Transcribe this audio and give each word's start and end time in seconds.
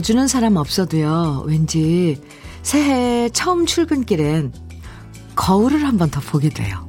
봐주는 0.00 0.28
사람 0.28 0.56
없어도요, 0.56 1.44
왠지 1.46 2.18
새해 2.62 3.28
처음 3.28 3.66
출근길엔 3.66 4.50
거울을 5.36 5.84
한 5.84 5.98
번 5.98 6.10
더 6.10 6.20
보게 6.20 6.48
돼요. 6.48 6.88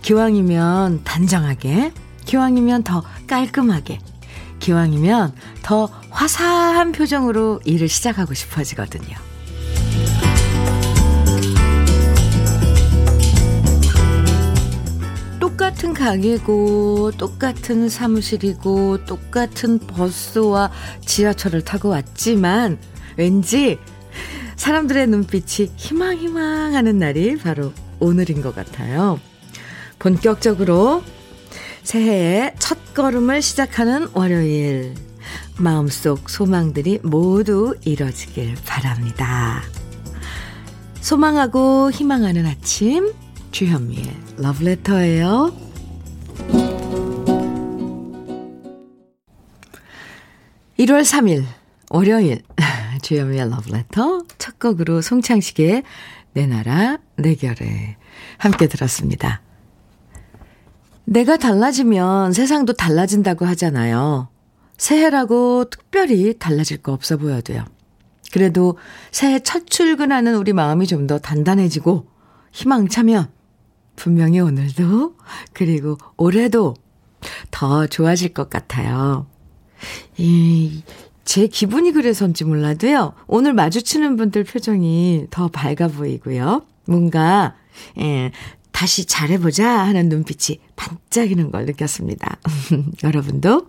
기왕이면 0.00 1.04
단정하게, 1.04 1.92
기왕이면 2.24 2.84
더 2.84 3.02
깔끔하게, 3.26 3.98
기왕이면 4.60 5.34
더 5.62 5.90
화사한 6.08 6.92
표정으로 6.92 7.60
일을 7.66 7.88
시작하고 7.88 8.32
싶어지거든요. 8.32 9.14
똑같은 15.52 15.92
가게고, 15.92 17.10
똑같은 17.18 17.90
사무실이고, 17.90 19.04
똑같은 19.04 19.78
버스와 19.78 20.70
지하철을 21.04 21.62
타고 21.62 21.90
왔지만, 21.90 22.78
왠지 23.18 23.78
사람들의 24.56 25.08
눈빛이 25.08 25.72
희망희망 25.76 26.74
하는 26.74 26.98
날이 26.98 27.36
바로 27.36 27.74
오늘인 28.00 28.40
것 28.40 28.54
같아요. 28.54 29.20
본격적으로 29.98 31.02
새해의 31.82 32.54
첫 32.58 32.94
걸음을 32.94 33.42
시작하는 33.42 34.08
월요일. 34.14 34.94
마음속 35.58 36.30
소망들이 36.30 37.00
모두 37.02 37.76
이뤄지길 37.84 38.56
바랍니다. 38.64 39.62
소망하고 41.02 41.90
희망하는 41.90 42.46
아침, 42.46 43.12
주현미의 43.52 44.16
러브레터예요. 44.38 45.54
1월 50.78 51.02
3일, 51.02 51.44
월요일. 51.90 52.42
주현미의 53.02 53.50
러브레터 53.50 54.24
첫 54.38 54.58
곡으로 54.58 55.02
송창식의 55.02 55.82
내 56.32 56.46
나라 56.46 56.98
내 57.16 57.34
결에 57.34 57.96
함께 58.38 58.66
들었습니다. 58.66 59.42
내가 61.04 61.36
달라지면 61.36 62.32
세상도 62.32 62.72
달라진다고 62.72 63.44
하잖아요. 63.46 64.28
새해라고 64.78 65.66
특별히 65.66 66.38
달라질 66.38 66.78
거 66.78 66.92
없어 66.92 67.16
보여도요. 67.18 67.64
그래도 68.32 68.78
새해 69.10 69.40
첫 69.40 69.66
출근하는 69.66 70.36
우리 70.36 70.52
마음이 70.54 70.86
좀 70.86 71.06
더 71.06 71.18
단단해지고 71.18 72.06
희망차면 72.52 73.28
분명히 73.96 74.40
오늘도 74.40 75.16
그리고 75.52 75.98
올해도 76.16 76.74
더 77.50 77.86
좋아질 77.86 78.34
것 78.34 78.50
같아요. 78.50 79.26
이, 80.16 80.82
제 81.24 81.46
기분이 81.46 81.92
그래서인지 81.92 82.44
몰라도요. 82.44 83.14
오늘 83.26 83.52
마주치는 83.52 84.16
분들 84.16 84.44
표정이 84.44 85.28
더 85.30 85.48
밝아 85.48 85.88
보이고요. 85.88 86.66
뭔가, 86.86 87.56
예, 87.98 88.32
다시 88.72 89.04
잘해보자 89.04 89.68
하는 89.68 90.08
눈빛이 90.08 90.58
반짝이는 90.74 91.50
걸 91.52 91.66
느꼈습니다. 91.66 92.38
여러분도 93.04 93.68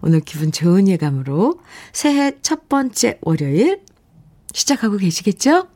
오늘 0.00 0.20
기분 0.20 0.52
좋은 0.52 0.88
예감으로 0.88 1.60
새해 1.92 2.32
첫 2.40 2.68
번째 2.68 3.18
월요일 3.20 3.82
시작하고 4.54 4.96
계시겠죠? 4.96 5.68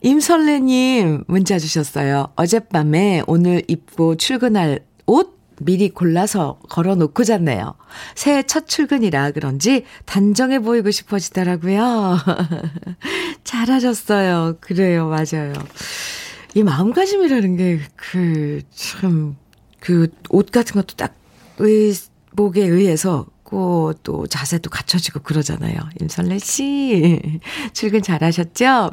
임설래님 0.00 1.24
문자 1.26 1.58
주셨어요. 1.58 2.28
어젯밤에 2.36 3.22
오늘 3.26 3.62
입고 3.68 4.16
출근할 4.16 4.80
옷 5.06 5.36
미리 5.60 5.88
골라서 5.88 6.60
걸어 6.68 6.94
놓고 6.94 7.24
잤네요. 7.24 7.74
새해 8.14 8.44
첫 8.44 8.68
출근이라 8.68 9.32
그런지 9.32 9.84
단정해 10.04 10.60
보이고 10.60 10.90
싶어지더라고요. 10.92 12.16
잘하셨어요. 13.42 14.58
그래요, 14.60 15.08
맞아요. 15.08 15.52
이 16.54 16.62
마음가짐이라는 16.62 17.56
게 17.56 17.80
그, 17.96 18.60
참, 18.70 19.36
그 19.80 20.08
옷 20.30 20.50
같은 20.52 20.74
것도 20.74 20.94
딱 20.96 21.14
의복에 21.58 22.62
의해서 22.64 23.26
또 24.02 24.26
자세도 24.26 24.70
갖춰지고 24.70 25.20
그러잖아요. 25.20 25.76
임설래 26.00 26.38
씨. 26.38 27.20
출근 27.72 28.02
잘하셨죠? 28.02 28.90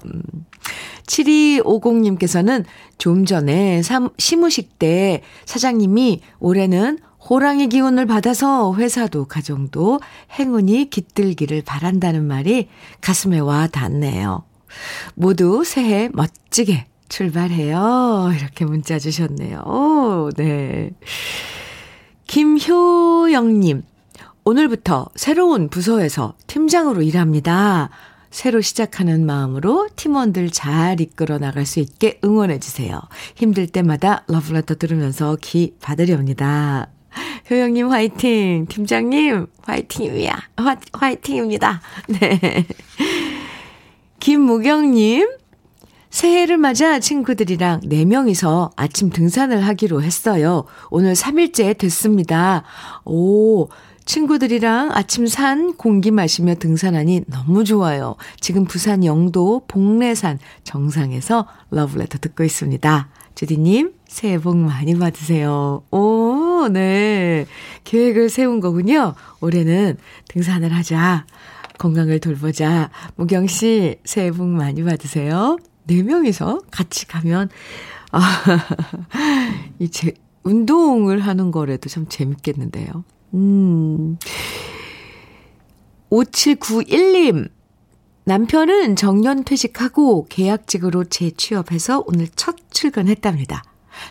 7250님께서는 1.08 2.66
좀 2.98 3.26
전에 3.26 3.82
삼, 3.84 4.10
시무식 4.18 4.80
때 4.80 5.22
사장님이 5.46 6.22
올해는 6.40 7.00
호랑이 7.30 7.70
기운을 7.70 8.06
받아서 8.06 8.74
회사도 8.76 9.26
가정도 9.26 10.00
행운이 10.38 10.90
깃들기를 10.90 11.64
바란다는 11.64 12.26
말이 12.26 12.70
가슴에 13.02 13.40
와 13.40 13.68
닿네요. 13.68 14.44
모두 15.16 15.64
새해 15.64 16.10
멋지게 16.14 16.86
출발해요. 17.10 18.32
이렇게 18.36 18.66
문자 18.66 19.00
주셨네요. 19.00 19.60
오, 19.66 20.30
네. 20.36 20.92
김효영님, 22.28 23.84
오늘부터 24.48 25.10
새로운 25.16 25.70
부서에서 25.70 26.36
팀장으로 26.46 27.02
일합니다. 27.02 27.90
새로 28.30 28.62
시작하는 28.62 29.26
마음으로 29.26 29.88
팀원들 29.96 30.52
잘 30.52 31.02
이끌어 31.02 31.40
나갈 31.40 31.66
수 31.66 31.80
있게 31.80 32.20
응원해 32.24 32.60
주세요. 32.60 33.02
힘들 33.34 33.66
때마다 33.66 34.24
러브레터 34.28 34.76
들으면서 34.76 35.36
기 35.42 35.74
받으렵니다. 35.82 36.90
효영님 37.50 37.90
화이팅! 37.90 38.68
팀장님 38.68 39.48
화이팅이야. 39.64 40.36
화, 40.58 40.76
화이팅입니다. 40.94 41.82
네. 42.10 42.68
김무경님, 44.20 45.28
새해를 46.12 46.58
맞아 46.58 47.00
친구들이랑 47.00 47.82
4명이서 47.82 48.72
아침 48.76 49.10
등산을 49.10 49.66
하기로 49.66 50.04
했어요. 50.04 50.66
오늘 50.92 51.14
3일째 51.14 51.78
됐습니다. 51.80 52.64
오, 53.06 53.70
친구들이랑 54.06 54.92
아침 54.94 55.26
산 55.28 55.76
공기 55.76 56.12
마시며 56.12 56.56
등산하니 56.56 57.24
너무 57.28 57.64
좋아요. 57.64 58.16
지금 58.40 58.66
부산 58.66 59.04
영도 59.04 59.64
복례산 59.68 60.40
정상에서 60.64 61.48
러브레터 61.72 62.20
듣고 62.20 62.44
있습니다. 62.44 63.10
주디님, 63.34 63.94
새해 64.08 64.40
복 64.40 64.56
많이 64.58 64.98
받으세요. 64.98 65.84
오, 65.92 66.68
네. 66.72 67.46
계획을 67.84 68.30
세운 68.30 68.60
거군요. 68.62 69.16
올해는 69.42 69.98
등산을 70.30 70.74
하자. 70.74 71.26
건강을 71.78 72.20
돌보자. 72.20 72.92
무경 73.16 73.48
씨, 73.48 73.98
새해 74.06 74.32
복 74.32 74.48
많이 74.48 74.84
받으세요. 74.84 75.58
네 75.88 76.02
명이서 76.02 76.62
같이 76.72 77.08
가면, 77.08 77.50
아, 78.12 78.22
이 79.80 79.90
제, 79.90 80.14
운동을 80.44 81.20
하는 81.20 81.52
거라도 81.52 81.90
참 81.90 82.06
재밌겠는데요. 82.08 83.04
음. 83.36 84.18
5791님. 86.10 87.50
남편은 88.28 88.96
정년 88.96 89.44
퇴직하고 89.44 90.26
계약직으로 90.30 91.04
재취업해서 91.04 92.04
오늘 92.08 92.28
첫 92.36 92.56
출근했답니다. 92.72 93.64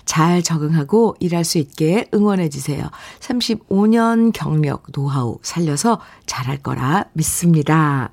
잘 0.05 0.43
적응하고 0.43 1.17
일할 1.19 1.45
수 1.45 1.59
있게 1.59 2.09
응원해주세요. 2.15 2.91
35년 3.21 4.33
경력, 4.33 4.93
노하우 4.93 5.39
살려서 5.43 6.01
잘할 6.27 6.59
거라 6.59 7.07
믿습니다. 7.13 8.13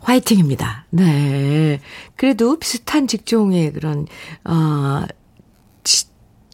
화이팅입니다. 0.00 0.86
네. 0.90 1.80
그래도 2.16 2.58
비슷한 2.58 3.06
직종의 3.06 3.72
그런, 3.72 4.06
어, 4.44 5.04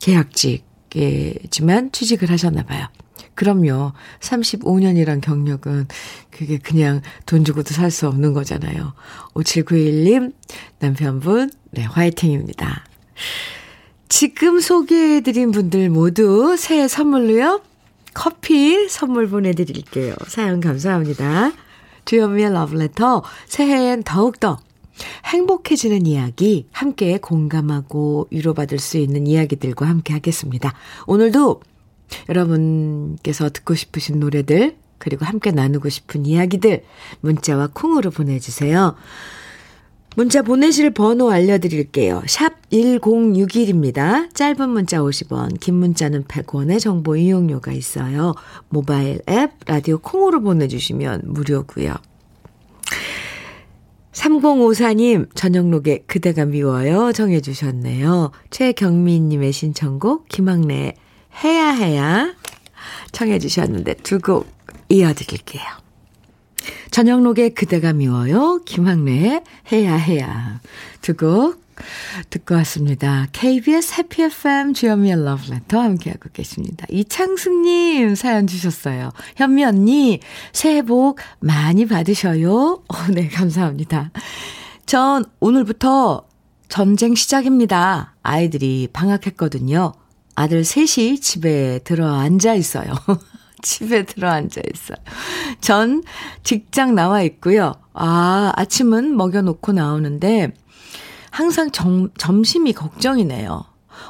계약직이지만 0.00 1.92
취직을 1.92 2.30
하셨나 2.30 2.64
봐요. 2.64 2.88
그럼요. 3.34 3.92
35년이란 4.20 5.20
경력은 5.20 5.88
그게 6.30 6.58
그냥 6.58 7.00
돈 7.26 7.44
주고도 7.44 7.74
살 7.74 7.90
수 7.90 8.08
없는 8.08 8.32
거잖아요. 8.32 8.94
5791님, 9.34 10.32
남편분, 10.78 11.50
네, 11.70 11.82
화이팅입니다. 11.82 12.84
지금 14.08 14.60
소개해드린 14.60 15.50
분들 15.50 15.90
모두 15.90 16.56
새해 16.56 16.88
선물로요. 16.88 17.62
커피 18.14 18.88
선물 18.88 19.28
보내드릴게요. 19.28 20.14
사연 20.28 20.60
감사합니다. 20.60 21.52
주현미의 22.04 22.52
러브레터, 22.52 23.22
새해엔 23.46 24.02
더욱더 24.02 24.58
행복해지는 25.24 26.06
이야기, 26.06 26.66
함께 26.72 27.18
공감하고 27.18 28.28
위로받을 28.30 28.78
수 28.78 28.98
있는 28.98 29.26
이야기들과 29.26 29.86
함께 29.88 30.12
하겠습니다. 30.12 30.74
오늘도 31.06 31.62
여러분께서 32.28 33.50
듣고 33.50 33.74
싶으신 33.74 34.20
노래들, 34.20 34.76
그리고 34.98 35.24
함께 35.24 35.50
나누고 35.50 35.88
싶은 35.88 36.26
이야기들, 36.26 36.84
문자와 37.20 37.70
콩으로 37.72 38.10
보내주세요. 38.10 38.94
문자 40.14 40.42
보내실 40.42 40.90
번호 40.90 41.30
알려드릴게요. 41.30 42.22
샵 42.26 42.52
1061입니다. 42.70 44.32
짧은 44.34 44.68
문자 44.68 44.98
50원, 44.98 45.58
긴 45.58 45.76
문자는 45.76 46.24
100원의 46.24 46.80
정보 46.80 47.16
이용료가 47.16 47.72
있어요. 47.72 48.34
모바일 48.68 49.22
앱, 49.28 49.52
라디오 49.66 49.98
콩으로 49.98 50.42
보내주시면 50.42 51.22
무료고요. 51.24 51.94
3054님, 54.12 55.34
저녁록에 55.34 56.04
그대가 56.06 56.44
미워요. 56.44 57.12
정해주셨네요. 57.12 58.30
최경민님의 58.50 59.52
신청곡, 59.52 60.28
김학래, 60.28 60.94
해야 61.44 61.70
해야 61.70 62.34
청해 63.12 63.38
주셨는데 63.38 63.94
두 63.94 64.18
곡 64.20 64.46
이어드릴게요. 64.88 65.62
저녁록에 66.90 67.48
그대가 67.50 67.92
미워요. 67.92 68.60
김학래의 68.64 69.42
해야 69.72 69.94
해야. 69.96 70.60
두 71.00 71.14
곡 71.14 71.62
듣고 72.30 72.54
왔습니다. 72.56 73.26
KBS 73.32 73.94
해피 73.98 74.22
FM 74.24 74.74
주현미의 74.74 75.24
러브레터 75.24 75.80
함께하고 75.80 76.28
계십니다. 76.32 76.86
이창숙님 76.90 78.14
사연 78.14 78.46
주셨어요. 78.46 79.10
현미 79.36 79.64
언니 79.64 80.20
새해 80.52 80.82
복 80.82 81.18
많이 81.40 81.86
받으셔요. 81.86 82.82
어, 82.86 82.96
네 83.12 83.28
감사합니다. 83.28 84.12
전 84.84 85.24
오늘부터 85.40 86.26
전쟁 86.68 87.14
시작입니다. 87.14 88.14
아이들이 88.22 88.88
방학했거든요. 88.92 89.94
아들 90.34 90.64
셋이 90.64 91.20
집에 91.20 91.80
들어 91.84 92.14
앉아 92.14 92.54
있어요. 92.54 92.92
집에 93.62 94.04
들어 94.04 94.30
앉아 94.30 94.60
있어요. 94.72 94.96
전 95.60 96.02
직장 96.42 96.94
나와 96.94 97.22
있고요. 97.22 97.74
아, 97.94 98.52
아침은 98.56 99.16
먹여놓고 99.16 99.72
나오는데 99.72 100.52
항상 101.30 101.70
점, 101.70 102.10
점심이 102.18 102.72
걱정이네요. 102.72 103.64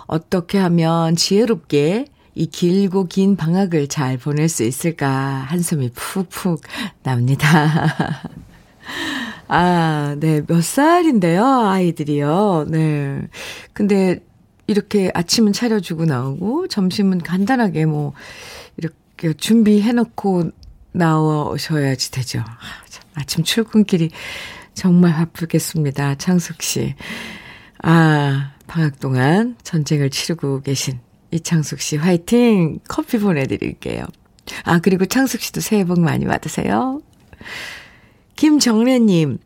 어떻게 0.07 0.59
하면 0.59 1.17
지혜롭게 1.17 2.07
이 2.35 2.47
길고 2.47 3.05
긴 3.05 3.37
방학을 3.37 3.89
잘 3.89 4.17
보낼 4.17 4.49
수 4.49 4.65
있을까 4.65 5.45
한숨이 5.49 5.91
푹푹 5.91 6.63
납니다. 7.03 7.49
아, 9.49 10.17
네. 10.19 10.41
몇 10.47 10.65
살인데요, 10.65 11.45
아이들이요. 11.45 12.67
네. 12.69 13.21
근데 13.75 14.21
이렇게 14.67 15.11
아침은 15.15 15.53
차려주고 15.53 16.05
나오고, 16.05 16.69
점심은 16.69 17.19
간단하게 17.19 17.87
뭐, 17.87 18.13
이렇게 18.77 19.33
준비해놓고 19.35 20.51
나오셔야지 20.93 22.11
되죠. 22.11 22.41
아, 22.41 22.57
아침 23.15 23.45
출근길이 23.45 24.11
정말 24.75 25.13
바쁘겠습니다. 25.15 26.17
창숙 26.17 26.63
씨. 26.63 26.95
아, 27.83 28.53
방학 28.67 29.01
동안 29.01 29.57
전쟁을 29.63 30.11
치르고 30.11 30.63
계신 30.63 31.01
이창숙 31.31 31.81
씨 31.81 31.97
화이팅! 31.97 32.79
커피 32.89 33.19
보내드릴게요. 33.19 34.07
아, 34.65 34.79
그리고 34.79 35.07
창숙 35.07 35.41
씨도 35.41 35.61
새해 35.61 35.85
복 35.85 36.01
많이 36.01 36.27
받으세요. 36.27 37.01
김정래님, 38.37 39.39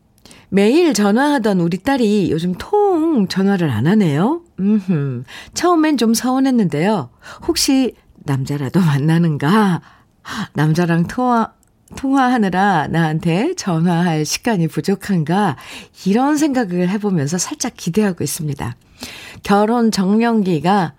매일 0.49 0.93
전화하던 0.93 1.59
우리 1.59 1.77
딸이 1.77 2.31
요즘 2.31 2.53
통 2.57 3.27
전화를 3.27 3.69
안 3.69 3.87
하네요. 3.87 4.41
음, 4.59 5.23
처음엔 5.53 5.97
좀 5.97 6.13
서운했는데요. 6.13 7.09
혹시 7.47 7.95
남자라도 8.17 8.79
만나는가? 8.79 9.81
남자랑 10.53 11.07
통화, 11.07 11.53
통화하느라 11.95 12.87
나한테 12.87 13.55
전화할 13.55 14.25
시간이 14.25 14.67
부족한가? 14.67 15.55
이런 16.05 16.37
생각을 16.37 16.89
해보면서 16.89 17.37
살짝 17.37 17.73
기대하고 17.77 18.23
있습니다. 18.23 18.75
결혼 19.43 19.91
정년기가 19.91 20.93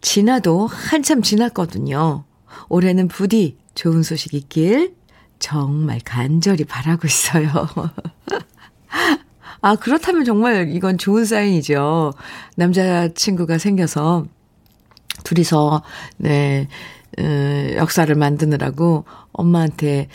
지나도 0.00 0.66
한참 0.66 1.22
지났거든요. 1.22 2.24
올해는 2.68 3.08
부디 3.08 3.58
좋은 3.74 4.02
소식 4.02 4.34
있길 4.34 4.94
정말 5.38 6.00
간절히 6.04 6.64
바라고 6.64 7.06
있어요. 7.06 7.48
아, 9.62 9.76
그렇다면 9.76 10.24
정말 10.24 10.68
이건 10.74 10.98
좋은 10.98 11.24
사인이죠. 11.24 12.12
남자친구가 12.56 13.58
생겨서 13.58 14.26
둘이서, 15.22 15.82
네, 16.16 16.68
음, 17.18 17.74
역사를 17.76 18.12
만드느라고 18.12 19.04
엄마한테 19.32 20.08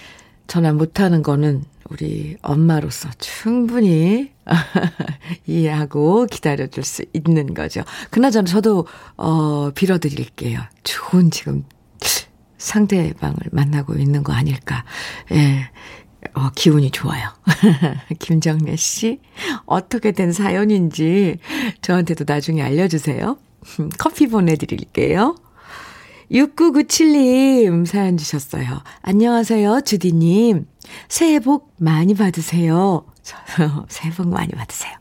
전화 0.48 0.74
못하는 0.74 1.24
거는 1.24 1.64
우리 1.90 2.36
엄마로서 2.42 3.10
충분히 3.20 4.32
이해하고 5.48 6.26
기다려줄 6.26 6.84
수 6.84 7.06
있는 7.14 7.54
거죠. 7.54 7.84
그나저나 8.12 8.46
저도, 8.48 8.86
어, 9.16 9.72
빌어드릴게요. 9.74 10.60
좋은 10.84 11.32
지금 11.32 11.64
상대방을 12.58 13.38
만나고 13.52 13.96
있는 13.96 14.24
거 14.24 14.34
아닐까. 14.34 14.84
예. 15.32 15.70
어, 16.38 16.52
기운이 16.54 16.92
좋아요. 16.92 17.30
김정래 18.20 18.76
씨, 18.76 19.20
어떻게 19.66 20.12
된 20.12 20.32
사연인지 20.32 21.40
저한테도 21.82 22.26
나중에 22.28 22.62
알려주세요. 22.62 23.38
커피 23.98 24.28
보내드릴게요. 24.28 25.36
6997님 26.32 27.88
사연 27.88 28.18
주셨어요. 28.18 28.84
안녕하세요, 29.02 29.82
주디님. 29.82 30.68
새해 31.10 31.40
복 31.40 31.74
많이 31.78 32.14
받으세요. 32.14 33.06
새해 33.90 34.14
복 34.14 34.28
많이 34.28 34.50
받으세요. 34.52 34.94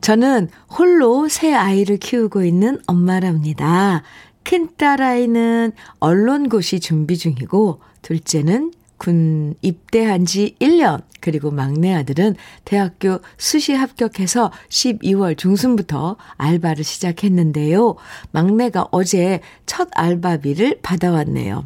저는 0.00 0.48
홀로 0.68 1.28
새 1.28 1.54
아이를 1.54 1.98
키우고 1.98 2.42
있는 2.44 2.80
엄마랍니다. 2.88 4.02
큰딸아이는 4.42 5.70
언론고시 6.00 6.80
준비 6.80 7.16
중이고, 7.16 7.80
둘째는 8.02 8.72
군 9.02 9.56
입대한 9.62 10.24
지 10.24 10.54
1년, 10.60 11.02
그리고 11.20 11.50
막내 11.50 11.92
아들은 11.92 12.36
대학교 12.64 13.18
수시 13.36 13.72
합격해서 13.72 14.52
12월 14.68 15.36
중순부터 15.36 16.16
알바를 16.36 16.84
시작했는데요. 16.84 17.96
막내가 18.30 18.86
어제 18.92 19.40
첫 19.66 19.88
알바비를 19.96 20.82
받아왔네요. 20.82 21.64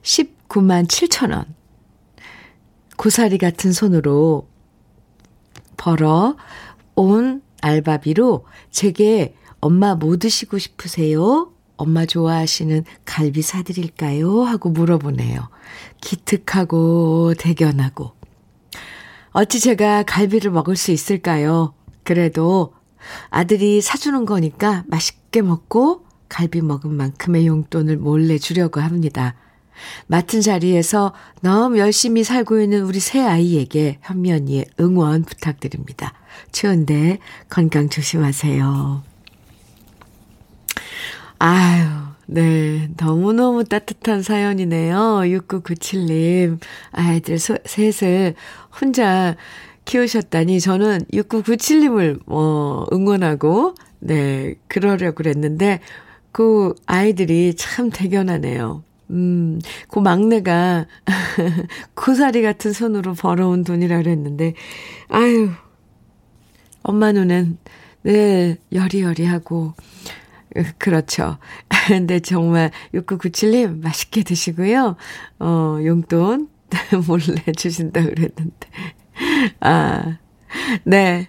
19만 0.00 0.88
7천 0.88 1.32
원. 1.34 1.44
고사리 2.96 3.36
같은 3.36 3.70
손으로 3.70 4.48
벌어 5.76 6.34
온 6.94 7.42
알바비로 7.60 8.46
제게 8.70 9.34
엄마 9.60 9.96
뭐 9.96 10.16
드시고 10.16 10.56
싶으세요? 10.56 11.52
엄마 11.78 12.04
좋아하시는 12.04 12.84
갈비 13.06 13.40
사드릴까요? 13.40 14.42
하고 14.42 14.68
물어보네요. 14.68 15.48
기특하고 16.02 17.34
대견하고. 17.38 18.12
어찌 19.30 19.60
제가 19.60 20.02
갈비를 20.02 20.50
먹을 20.50 20.76
수 20.76 20.90
있을까요? 20.90 21.72
그래도 22.02 22.74
아들이 23.30 23.80
사주는 23.80 24.26
거니까 24.26 24.84
맛있게 24.88 25.40
먹고 25.40 26.04
갈비 26.28 26.60
먹은 26.60 26.92
만큼의 26.92 27.46
용돈을 27.46 27.96
몰래 27.96 28.38
주려고 28.38 28.80
합니다. 28.80 29.34
맡은 30.08 30.40
자리에서 30.40 31.14
너무 31.40 31.78
열심히 31.78 32.24
살고 32.24 32.60
있는 32.60 32.82
우리 32.82 32.98
새 32.98 33.20
아이에게 33.20 33.98
현미 34.02 34.32
언니의 34.32 34.66
응원 34.80 35.22
부탁드립니다. 35.22 36.12
추운데 36.50 37.18
건강 37.48 37.88
조심하세요. 37.88 39.07
아유, 41.38 41.84
네. 42.26 42.88
너무너무 42.96 43.64
따뜻한 43.64 44.22
사연이네요. 44.22 44.96
6997님. 45.24 46.58
아이들 46.90 47.38
소, 47.38 47.56
셋을 47.64 48.34
혼자 48.80 49.36
키우셨다니 49.84 50.60
저는 50.60 51.00
6997님을 51.12 52.20
뭐 52.26 52.86
응원하고 52.92 53.74
네, 54.00 54.54
그러려고 54.68 55.14
그랬는데 55.16 55.80
그 56.32 56.74
아이들이 56.86 57.54
참 57.56 57.90
대견하네요. 57.90 58.82
음, 59.10 59.60
그 59.88 60.00
막내가 60.00 60.86
고사리 61.94 62.42
같은 62.42 62.72
손으로 62.72 63.14
벌어온 63.14 63.64
돈이라 63.64 63.98
그랬는데 63.98 64.54
아유. 65.08 65.50
엄마 66.82 67.12
눈엔 67.12 67.58
네, 68.02 68.56
여리여리하고 68.72 69.74
그렇죠. 70.78 71.38
근데 71.88 72.20
정말 72.20 72.70
6997님 72.94 73.80
맛있게 73.82 74.22
드시고요. 74.22 74.96
어, 75.38 75.78
용돈 75.84 76.48
몰래 77.06 77.52
주신다 77.56 78.02
그랬는데. 78.02 78.68
아, 79.60 80.18
네. 80.84 81.28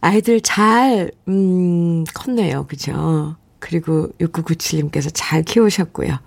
아이들 0.00 0.40
잘, 0.40 1.10
음, 1.28 2.04
컸네요. 2.14 2.66
그죠? 2.66 3.36
그리고 3.58 4.08
6997님께서 4.20 5.10
잘 5.12 5.42
키우셨고요. 5.42 6.18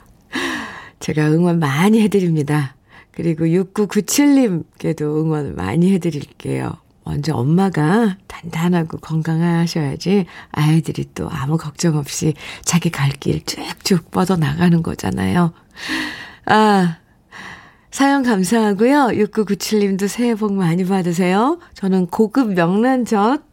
제가 0.99 1.31
응원 1.31 1.59
많이 1.59 2.01
해드립니다. 2.01 2.75
그리고 3.11 3.45
6997님께도 3.45 5.01
응원을 5.01 5.53
많이 5.53 5.91
해드릴게요. 5.93 6.82
먼저 7.05 7.33
엄마가 7.35 8.17
단단하고 8.27 8.97
건강하셔야지 8.97 10.25
아이들이 10.51 11.05
또 11.13 11.29
아무 11.29 11.57
걱정 11.57 11.97
없이 11.97 12.33
자기 12.63 12.89
갈 12.89 13.11
길 13.19 13.43
쭉쭉 13.45 14.11
뻗어나가는 14.11 14.81
거잖아요. 14.83 15.53
아, 16.45 16.97
사연 17.91 18.23
감사하고요. 18.23 19.09
6997님도 19.13 20.07
새해 20.07 20.35
복 20.35 20.53
많이 20.53 20.83
받으세요. 20.85 21.59
저는 21.75 22.07
고급 22.07 22.53
명란젓 22.53 23.43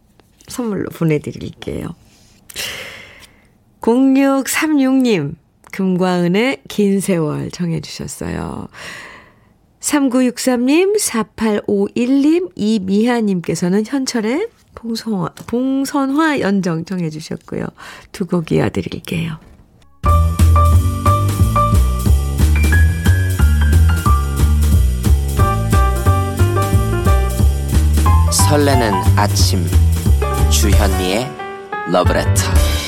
선물로 0.49 0.88
보내드릴게요. 0.90 1.88
0636님, 3.80 5.35
금과은의 5.73 6.62
긴 6.69 7.00
세월 7.00 7.50
정해주셨어요. 7.50 8.69
3963님, 9.80 10.99
4851님, 10.99 12.52
이미하님께서는 12.54 13.84
현철의 13.87 14.49
봉선화, 14.75 15.30
봉선화 15.46 16.40
연정 16.40 16.84
정해주셨고요. 16.84 17.64
두 18.12 18.26
곡 18.26 18.52
이어드릴게요. 18.52 19.38
설레는 28.30 28.92
아침 29.16 29.64
주현미의 30.50 31.26
러브레터 31.92 32.79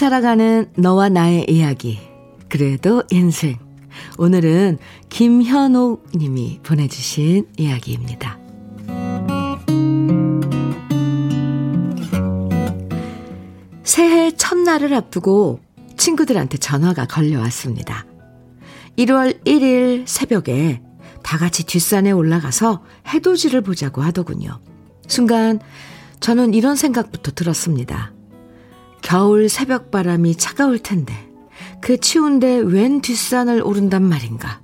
살아가는 0.00 0.64
너와 0.76 1.10
나의 1.10 1.44
이야기 1.50 1.98
그래도 2.48 3.02
인생 3.10 3.58
오늘은 4.16 4.78
김현옥 5.10 6.12
님이 6.14 6.58
보내주신 6.62 7.46
이야기입니다. 7.58 8.38
새해 13.82 14.30
첫날을 14.30 14.94
앞두고 14.94 15.60
친구들한테 15.98 16.56
전화가 16.56 17.04
걸려왔습니다. 17.04 18.06
1월 18.96 19.44
1일 19.44 20.04
새벽에 20.06 20.80
다 21.22 21.36
같이 21.36 21.66
뒷산에 21.66 22.10
올라가서 22.10 22.82
해돋이를 23.06 23.60
보자고 23.60 24.00
하더군요. 24.00 24.62
순간 25.08 25.60
저는 26.20 26.54
이런 26.54 26.74
생각부터 26.74 27.32
들었습니다. 27.32 28.14
겨울 29.02 29.48
새벽 29.48 29.90
바람이 29.90 30.36
차가울 30.36 30.78
텐데 30.78 31.30
그 31.80 31.98
추운데 31.98 32.56
웬 32.58 33.00
뒷산을 33.00 33.62
오른단 33.64 34.02
말인가. 34.02 34.60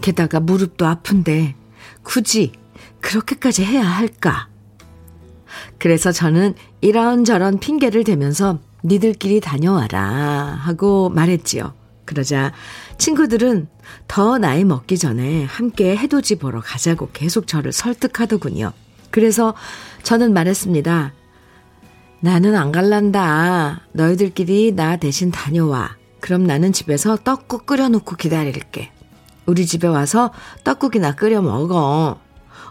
게다가 0.00 0.40
무릎도 0.40 0.86
아픈데 0.86 1.54
굳이 2.02 2.52
그렇게까지 3.00 3.64
해야 3.64 3.84
할까? 3.86 4.48
그래서 5.78 6.12
저는 6.12 6.54
이런저런 6.80 7.58
핑계를 7.58 8.04
대면서 8.04 8.58
니들끼리 8.84 9.40
다녀와라 9.40 10.00
하고 10.00 11.10
말했지요. 11.10 11.74
그러자 12.04 12.52
친구들은 12.98 13.68
더 14.08 14.38
나이 14.38 14.64
먹기 14.64 14.98
전에 14.98 15.44
함께 15.44 15.96
해돋이 15.96 16.38
보러 16.40 16.60
가자고 16.60 17.10
계속 17.12 17.46
저를 17.46 17.72
설득하더군요. 17.72 18.72
그래서 19.10 19.54
저는 20.02 20.32
말했습니다. 20.32 21.12
나는 22.20 22.54
안 22.54 22.70
갈란다. 22.70 23.80
너희들끼리 23.92 24.72
나 24.72 24.96
대신 24.96 25.30
다녀와. 25.30 25.96
그럼 26.20 26.44
나는 26.44 26.72
집에서 26.72 27.16
떡국 27.16 27.64
끓여놓고 27.66 28.16
기다릴게. 28.16 28.92
우리 29.46 29.66
집에 29.66 29.88
와서 29.88 30.30
떡국이나 30.64 31.14
끓여 31.16 31.40
먹어. 31.40 32.20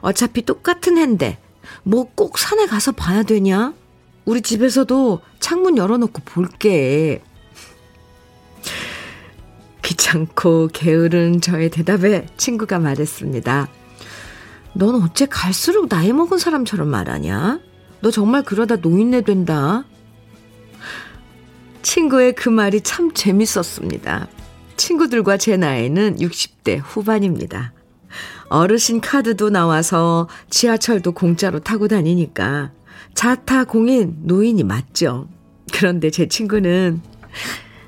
어차피 0.01 0.43
똑같은 0.45 0.97
해인데 0.97 1.39
뭐 1.83 2.05
꼭 2.15 2.37
산에 2.37 2.67
가서 2.67 2.91
봐야 2.91 3.23
되냐? 3.23 3.73
우리 4.25 4.41
집에서도 4.41 5.21
창문 5.39 5.77
열어놓고 5.77 6.21
볼게. 6.25 7.23
귀찮고 9.81 10.69
게으른 10.71 11.41
저의 11.41 11.69
대답에 11.71 12.27
친구가 12.37 12.77
말했습니다. 12.77 13.67
넌 14.73 15.01
어째 15.01 15.25
갈수록 15.25 15.89
나이 15.89 16.13
먹은 16.13 16.37
사람처럼 16.37 16.87
말하냐? 16.87 17.59
너 18.01 18.11
정말 18.11 18.43
그러다 18.43 18.77
노인네 18.77 19.21
된다. 19.21 19.85
친구의 21.81 22.33
그 22.33 22.49
말이 22.49 22.81
참 22.81 23.13
재밌었습니다. 23.13 24.27
친구들과 24.77 25.37
제 25.37 25.57
나이는 25.57 26.17
60대 26.17 26.81
후반입니다. 26.83 27.73
어르신 28.49 29.01
카드도 29.01 29.49
나와서 29.49 30.27
지하철도 30.49 31.11
공짜로 31.11 31.59
타고 31.59 31.87
다니니까 31.87 32.71
자타 33.13 33.65
공인 33.65 34.15
노인이 34.23 34.63
맞죠. 34.63 35.27
그런데 35.73 36.09
제 36.09 36.27
친구는 36.27 37.01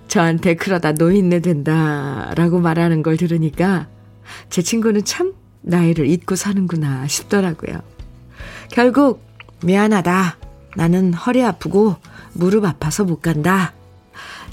저한테 0.07 0.55
그러다 0.55 0.91
노인네 0.91 1.39
된다라고 1.39 2.59
말하는 2.59 3.01
걸 3.01 3.17
들으니까 3.17 3.87
제 4.49 4.61
친구는 4.61 5.05
참 5.05 5.33
나이를 5.61 6.07
잊고 6.07 6.35
사는구나 6.35 7.07
싶더라고요. 7.07 7.81
결국 8.71 9.23
미안하다. 9.63 10.37
나는 10.75 11.13
허리 11.13 11.43
아프고 11.43 11.95
무릎 12.33 12.65
아파서 12.65 13.03
못 13.03 13.21
간다. 13.21 13.73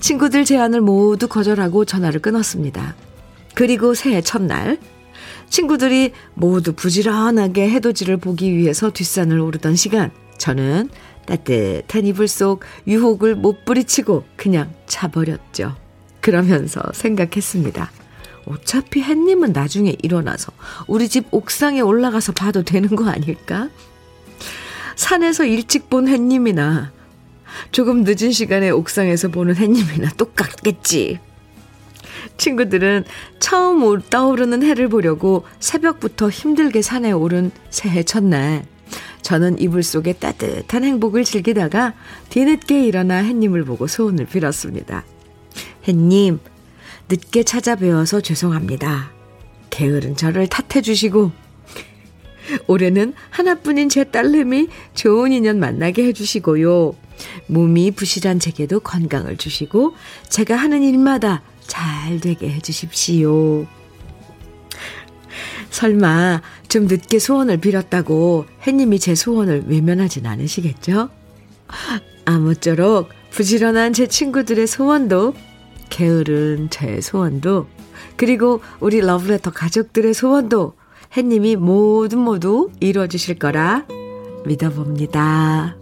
친구들 0.00 0.44
제안을 0.44 0.80
모두 0.80 1.28
거절하고 1.28 1.84
전화를 1.84 2.20
끊었습니다. 2.20 2.94
그리고 3.54 3.94
새해 3.94 4.20
첫날 4.20 4.78
친구들이 5.50 6.12
모두 6.34 6.72
부지런하게 6.72 7.70
해돋이를 7.70 8.18
보기 8.18 8.56
위해서 8.56 8.90
뒷산을 8.90 9.40
오르던 9.40 9.76
시간, 9.76 10.10
저는 10.36 10.90
따뜻한 11.26 12.06
이불 12.06 12.28
속 12.28 12.60
유혹을 12.86 13.34
못 13.34 13.64
부리치고 13.64 14.24
그냥 14.36 14.72
차버렸죠. 14.86 15.74
그러면서 16.20 16.80
생각했습니다. 16.92 17.90
어차피 18.46 19.02
햇님은 19.02 19.52
나중에 19.52 19.96
일어나서 20.02 20.52
우리 20.86 21.08
집 21.08 21.26
옥상에 21.30 21.80
올라가서 21.80 22.32
봐도 22.32 22.62
되는 22.62 22.94
거 22.94 23.08
아닐까? 23.08 23.68
산에서 24.98 25.44
일찍 25.44 25.88
본 25.88 26.08
햇님이나 26.08 26.90
조금 27.70 28.02
늦은 28.04 28.32
시간에 28.32 28.70
옥상에서 28.70 29.28
보는 29.28 29.54
햇님이나 29.54 30.10
똑같겠지. 30.16 31.20
친구들은 32.36 33.04
처음 33.38 34.02
떠오르는 34.02 34.64
해를 34.64 34.88
보려고 34.88 35.44
새벽부터 35.60 36.30
힘들게 36.30 36.82
산에 36.82 37.12
오른 37.12 37.52
새해 37.70 38.02
첫날, 38.02 38.66
저는 39.22 39.60
이불 39.60 39.84
속에 39.84 40.14
따뜻한 40.14 40.82
행복을 40.82 41.22
즐기다가 41.22 41.94
뒤늦게 42.30 42.84
일어나 42.84 43.18
햇님을 43.18 43.64
보고 43.64 43.86
소원을 43.86 44.26
빌었습니다. 44.26 45.04
햇님, 45.86 46.40
늦게 47.08 47.44
찾아뵈어서 47.44 48.20
죄송합니다. 48.20 49.12
게으른 49.70 50.16
저를 50.16 50.48
탓해주시고, 50.48 51.30
올해는 52.66 53.14
하나뿐인 53.30 53.88
제 53.88 54.04
딸내미 54.04 54.68
좋은 54.94 55.32
인연 55.32 55.58
만나게 55.58 56.04
해주시고요. 56.06 56.94
몸이 57.48 57.90
부실한 57.92 58.38
제게도 58.38 58.80
건강을 58.80 59.36
주시고, 59.36 59.94
제가 60.28 60.56
하는 60.56 60.82
일마다 60.82 61.42
잘 61.66 62.20
되게 62.20 62.50
해주십시오. 62.50 63.66
설마 65.70 66.42
좀 66.68 66.86
늦게 66.86 67.18
소원을 67.18 67.58
빌었다고 67.58 68.46
햇님이 68.66 68.98
제 68.98 69.14
소원을 69.14 69.64
외면하진 69.66 70.26
않으시겠죠? 70.26 71.10
아무쪼록 72.24 73.10
부지런한 73.30 73.92
제 73.92 74.06
친구들의 74.06 74.66
소원도 74.66 75.34
게으른 75.90 76.68
제 76.70 77.00
소원도 77.00 77.66
그리고 78.16 78.60
우리 78.80 79.00
러브레터 79.00 79.50
가족들의 79.50 80.12
소원도 80.14 80.74
햇님이 81.16 81.56
모두 81.56 82.16
모두 82.16 82.70
이루어주실 82.80 83.38
거라 83.38 83.86
믿어봅니다. 84.44 85.76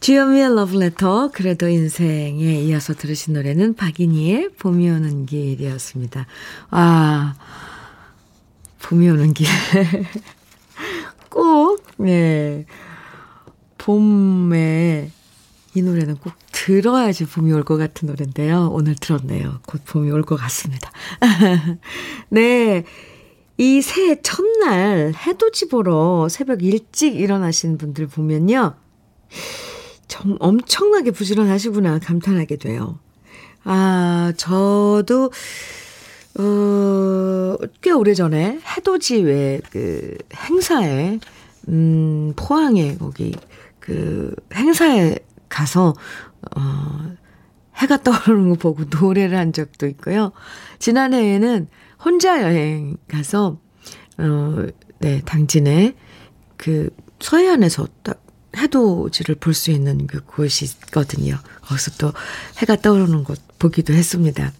주현미의 0.00 0.56
러브레터 0.56 1.30
그래도 1.32 1.68
인생에 1.68 2.60
이어서 2.62 2.92
들으신 2.92 3.34
노래는 3.34 3.74
박인희의 3.74 4.50
봄이 4.58 4.90
오는 4.90 5.26
길이었습니다. 5.26 6.26
아 6.70 7.34
봄이 8.82 9.08
오는 9.08 9.32
길. 9.32 9.46
꼭, 11.30 11.82
네. 11.96 12.66
봄에 13.78 15.10
이 15.74 15.82
노래는 15.82 16.16
꼭 16.16 16.32
들어야지 16.66 17.26
봄이 17.26 17.52
올 17.52 17.64
것 17.64 17.76
같은 17.76 18.06
노래인데요. 18.06 18.68
오늘 18.72 18.94
들었네요. 18.94 19.58
곧 19.66 19.82
봄이 19.84 20.10
올 20.12 20.22
것 20.22 20.36
같습니다. 20.36 20.92
네. 22.30 22.84
이 23.58 23.82
새해 23.82 24.20
첫날 24.22 25.12
해돋이 25.26 25.68
보러 25.70 26.28
새벽 26.28 26.62
일찍 26.62 27.16
일어나신 27.16 27.78
분들 27.78 28.06
보면요. 28.06 28.74
정, 30.06 30.36
엄청나게 30.38 31.10
부지런하시구나 31.10 31.98
감탄하게 31.98 32.56
돼요. 32.56 32.98
아, 33.64 34.32
저도, 34.36 35.30
어, 36.38 37.56
꽤 37.80 37.90
오래 37.90 38.14
전에 38.14 38.60
해돋이 38.76 39.22
외그 39.24 40.16
행사에, 40.34 41.18
음, 41.68 42.32
포항에 42.36 42.96
거기 42.98 43.34
그 43.80 44.34
행사에 44.54 45.16
가서, 45.48 45.94
어, 46.56 47.14
해가 47.76 47.98
떠오르는 48.02 48.50
거 48.50 48.54
보고 48.56 48.84
노래를 48.84 49.36
한 49.38 49.52
적도 49.52 49.86
있고요. 49.86 50.32
지난해에는 50.78 51.68
혼자 52.04 52.42
여행 52.42 52.96
가서, 53.08 53.58
어, 54.18 54.66
네, 54.98 55.20
당진에 55.24 55.94
그 56.56 56.90
서해안에서 57.20 57.86
딱 58.02 58.24
해돋이를 58.56 59.36
볼 59.40 59.54
수 59.54 59.70
있는 59.70 60.06
그 60.06 60.20
곳이 60.24 60.64
있거든요. 60.66 61.38
거기서 61.62 61.92
또 61.98 62.12
해가 62.58 62.76
떠오르는 62.76 63.24
곳 63.24 63.40
보기도 63.58 63.94
했습니다. 63.94 64.52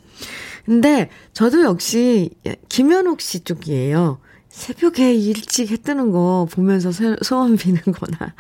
근데 0.65 1.11
저도 1.33 1.63
역시 1.65 2.31
김현옥 2.69 3.21
씨 3.21 3.41
쪽이에요. 3.41 4.19
새벽에 4.49 5.13
일찍 5.15 5.71
해 5.71 5.77
뜨는 5.77 6.11
거 6.13 6.47
보면서 6.51 6.91
소원 7.23 7.57
비는 7.57 7.81
거나, 7.83 8.35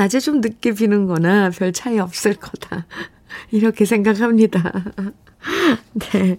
낮에 0.00 0.18
좀 0.18 0.40
늦게 0.40 0.72
비는 0.72 1.04
거나 1.04 1.50
별 1.50 1.74
차이 1.74 1.98
없을 1.98 2.32
거다. 2.32 2.86
이렇게 3.52 3.84
생각합니다. 3.84 4.72
네. 5.92 6.38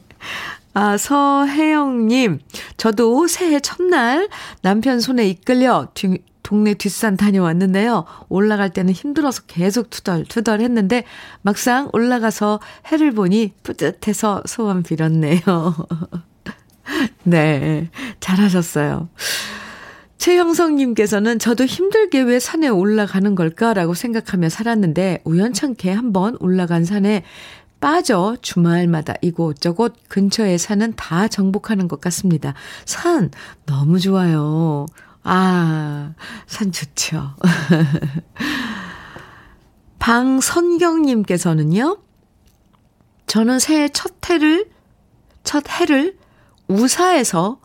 아, 0.73 0.97
서혜영님, 0.97 2.39
저도 2.77 3.27
새해 3.27 3.59
첫날 3.59 4.29
남편 4.63 4.99
손에 4.99 5.27
이끌려 5.27 5.89
뒤, 5.93 6.23
동네 6.41 6.73
뒷산 6.73 7.17
다녀왔는데요. 7.17 8.05
올라갈 8.29 8.71
때는 8.71 8.93
힘들어서 8.93 9.43
계속 9.43 9.91
투덜투덜 9.91 10.61
했는데 10.61 11.03
막상 11.43 11.87
올라가서 11.93 12.61
해를 12.91 13.11
보니 13.11 13.53
뿌듯해서 13.61 14.41
소원 14.47 14.81
빌었네요. 14.81 15.41
네, 17.23 17.91
잘하셨어요. 18.21 19.07
최형성님께서는 20.21 21.39
저도 21.39 21.65
힘들게 21.65 22.21
왜 22.21 22.39
산에 22.39 22.67
올라가는 22.67 23.33
걸까라고 23.33 23.95
생각하며 23.95 24.49
살았는데 24.49 25.21
우연찮게 25.23 25.91
한번 25.91 26.37
올라간 26.39 26.85
산에 26.85 27.23
빠져 27.79 28.37
주말마다 28.39 29.15
이곳저곳 29.23 29.95
근처의 30.09 30.59
산은 30.59 30.93
다 30.95 31.27
정복하는 31.27 31.87
것 31.87 31.99
같습니다. 32.01 32.53
산 32.85 33.31
너무 33.65 33.99
좋아요. 33.99 34.85
아, 35.23 36.13
산 36.45 36.71
좋죠. 36.71 37.33
방선경님께서는요, 39.97 41.97
저는 43.25 43.57
새해 43.57 43.89
첫 43.89 44.13
해를, 44.29 44.69
첫 45.43 45.67
해를 45.67 46.15
우사에서 46.67 47.59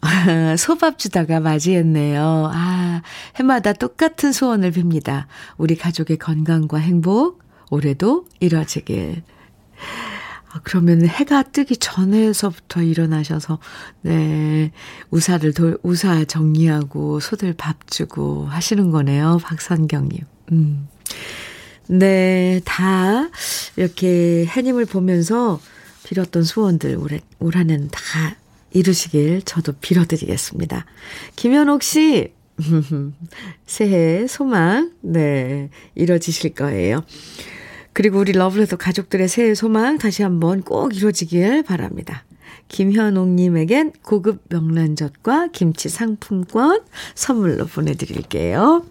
소밥 0.58 0.98
주다가 0.98 1.40
맞이했네요. 1.40 2.50
아, 2.52 3.02
해마다 3.36 3.72
똑같은 3.72 4.32
소원을 4.32 4.72
빕니다. 4.72 5.26
우리 5.56 5.76
가족의 5.76 6.18
건강과 6.18 6.78
행복, 6.78 7.42
올해도 7.70 8.26
이뤄지길. 8.40 9.22
아, 10.50 10.60
그러면 10.62 11.06
해가 11.06 11.42
뜨기 11.42 11.76
전에서부터 11.76 12.82
일어나셔서, 12.82 13.58
네, 14.02 14.72
우사를 15.10 15.52
돌, 15.52 15.78
우사 15.82 16.24
정리하고 16.24 17.20
소들 17.20 17.54
밥 17.54 17.86
주고 17.88 18.46
하시는 18.46 18.90
거네요. 18.90 19.38
박선경님. 19.42 20.20
음. 20.52 20.88
네, 21.88 22.60
다 22.64 23.28
이렇게 23.76 24.46
해님을 24.46 24.84
보면서 24.86 25.60
빌었던 26.04 26.44
소원들 26.44 26.96
올, 26.96 27.20
올 27.38 27.56
한해는 27.56 27.88
다 27.90 28.00
이루시길 28.72 29.42
저도 29.42 29.72
빌어드리겠습니다. 29.80 30.84
김현옥 31.36 31.82
씨, 31.82 32.32
새해 33.66 34.26
소망, 34.26 34.92
네, 35.00 35.70
이뤄지실 35.94 36.54
거예요. 36.54 37.04
그리고 37.92 38.18
우리 38.18 38.32
러블레터 38.32 38.76
가족들의 38.76 39.28
새해 39.28 39.54
소망 39.54 39.98
다시 39.98 40.22
한번 40.22 40.62
꼭 40.62 40.94
이루어지길 40.94 41.64
바랍니다. 41.64 42.24
김현옥님에겐 42.68 43.92
고급 44.02 44.42
명란젓과 44.48 45.48
김치 45.52 45.88
상품권 45.88 46.82
선물로 47.14 47.66
보내드릴게요. 47.66 48.84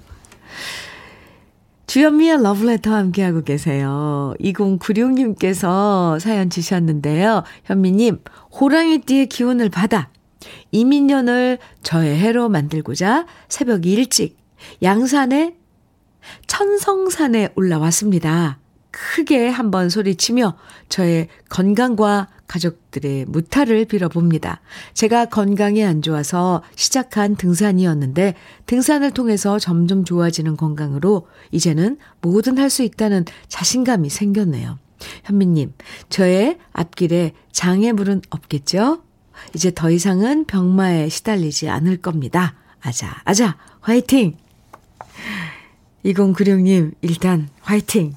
주현미의 1.87 2.43
러브레터 2.43 2.93
함께하고 2.93 3.43
계세요. 3.43 4.33
2096님께서 4.41 6.19
사연 6.19 6.49
주셨는데요. 6.49 7.43
현미님, 7.63 8.19
호랑이띠의 8.59 9.27
기운을 9.27 9.69
받아 9.69 10.09
이민년을 10.71 11.59
저의 11.83 12.17
해로 12.17 12.49
만들고자 12.49 13.25
새벽 13.47 13.85
일찍 13.85 14.37
양산에 14.83 15.55
천성산에 16.47 17.53
올라왔습니다. 17.55 18.59
크게 18.91 19.47
한번 19.47 19.89
소리치며 19.89 20.57
저의 20.89 21.29
건강과 21.47 22.27
가족들의 22.47 23.25
무탈을 23.25 23.85
빌어봅니다. 23.85 24.61
제가 24.93 25.25
건강이 25.25 25.83
안 25.83 26.01
좋아서 26.01 26.63
시작한 26.75 27.35
등산이었는데 27.35 28.35
등산을 28.65 29.11
통해서 29.11 29.59
점점 29.59 30.05
좋아지는 30.05 30.55
건강으로 30.57 31.27
이제는 31.51 31.97
뭐든 32.21 32.57
할 32.57 32.69
수 32.69 32.83
있다는 32.83 33.23
자신감이 33.47 34.09
생겼네요. 34.09 34.77
현미님, 35.23 35.73
저의 36.09 36.57
앞길에 36.73 37.33
장애물은 37.51 38.23
없겠죠? 38.29 39.01
이제 39.55 39.71
더 39.73 39.89
이상은 39.89 40.45
병마에 40.45 41.07
시달리지 41.09 41.69
않을 41.69 41.97
겁니다. 41.97 42.55
아자, 42.81 43.21
아자, 43.23 43.57
화이팅! 43.79 44.35
2096님, 46.05 46.93
일단 47.01 47.49
화이팅! 47.61 48.15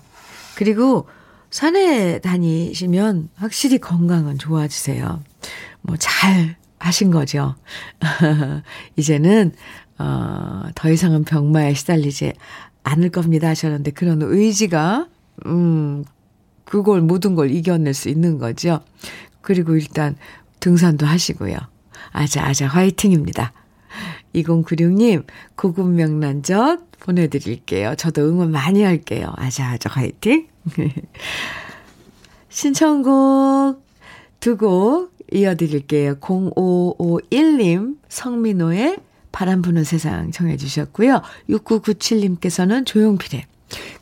그리고 0.57 1.07
산에 1.51 2.21
다니시면 2.21 3.31
확실히 3.35 3.79
건강은 3.79 4.39
좋아지세요. 4.39 5.23
뭐 5.83 5.97
잘 5.99 6.57
하신 6.81 7.11
거죠. 7.11 7.55
이제는 8.97 9.53
어, 9.99 10.63
더 10.75 10.91
이상은 10.91 11.25
병마에 11.25 11.75
시달리지 11.75 12.33
않을 12.83 13.11
겁니다 13.11 13.49
하셨는데 13.49 13.91
그런 13.91 14.23
의지가 14.23 15.09
음 15.47 16.05
그걸 16.65 17.03
모든 17.03 17.35
걸 17.35 17.51
이겨낼 17.51 17.95
수 17.95 18.09
있는 18.09 18.39
거죠. 18.39 18.81
그리고 19.43 19.77
일단 19.77 20.17
등산도 20.61 21.05
하시고요. 21.07 21.57
아자 22.13 22.45
아자 22.45 22.67
화이팅입니다. 22.67 23.53
2096님 24.35 25.25
고급 25.57 25.91
명란젓 25.91 26.90
보내드릴게요. 27.01 27.95
저도 27.97 28.23
응원 28.29 28.51
많이 28.51 28.83
할게요. 28.83 29.33
아자 29.37 29.69
아자 29.71 29.91
화이팅. 29.91 30.47
신청곡 32.49 33.85
두 34.41 34.57
곡 34.57 35.13
이어드릴게요. 35.33 36.17
0551님 36.17 37.97
성민호의 38.09 38.99
바람 39.33 39.63
부는 39.63 39.85
세상 39.85 40.33
정해 40.33 40.57
주셨고요. 40.57 41.23
6997님께서는 41.49 42.85
조용필의 42.85 43.45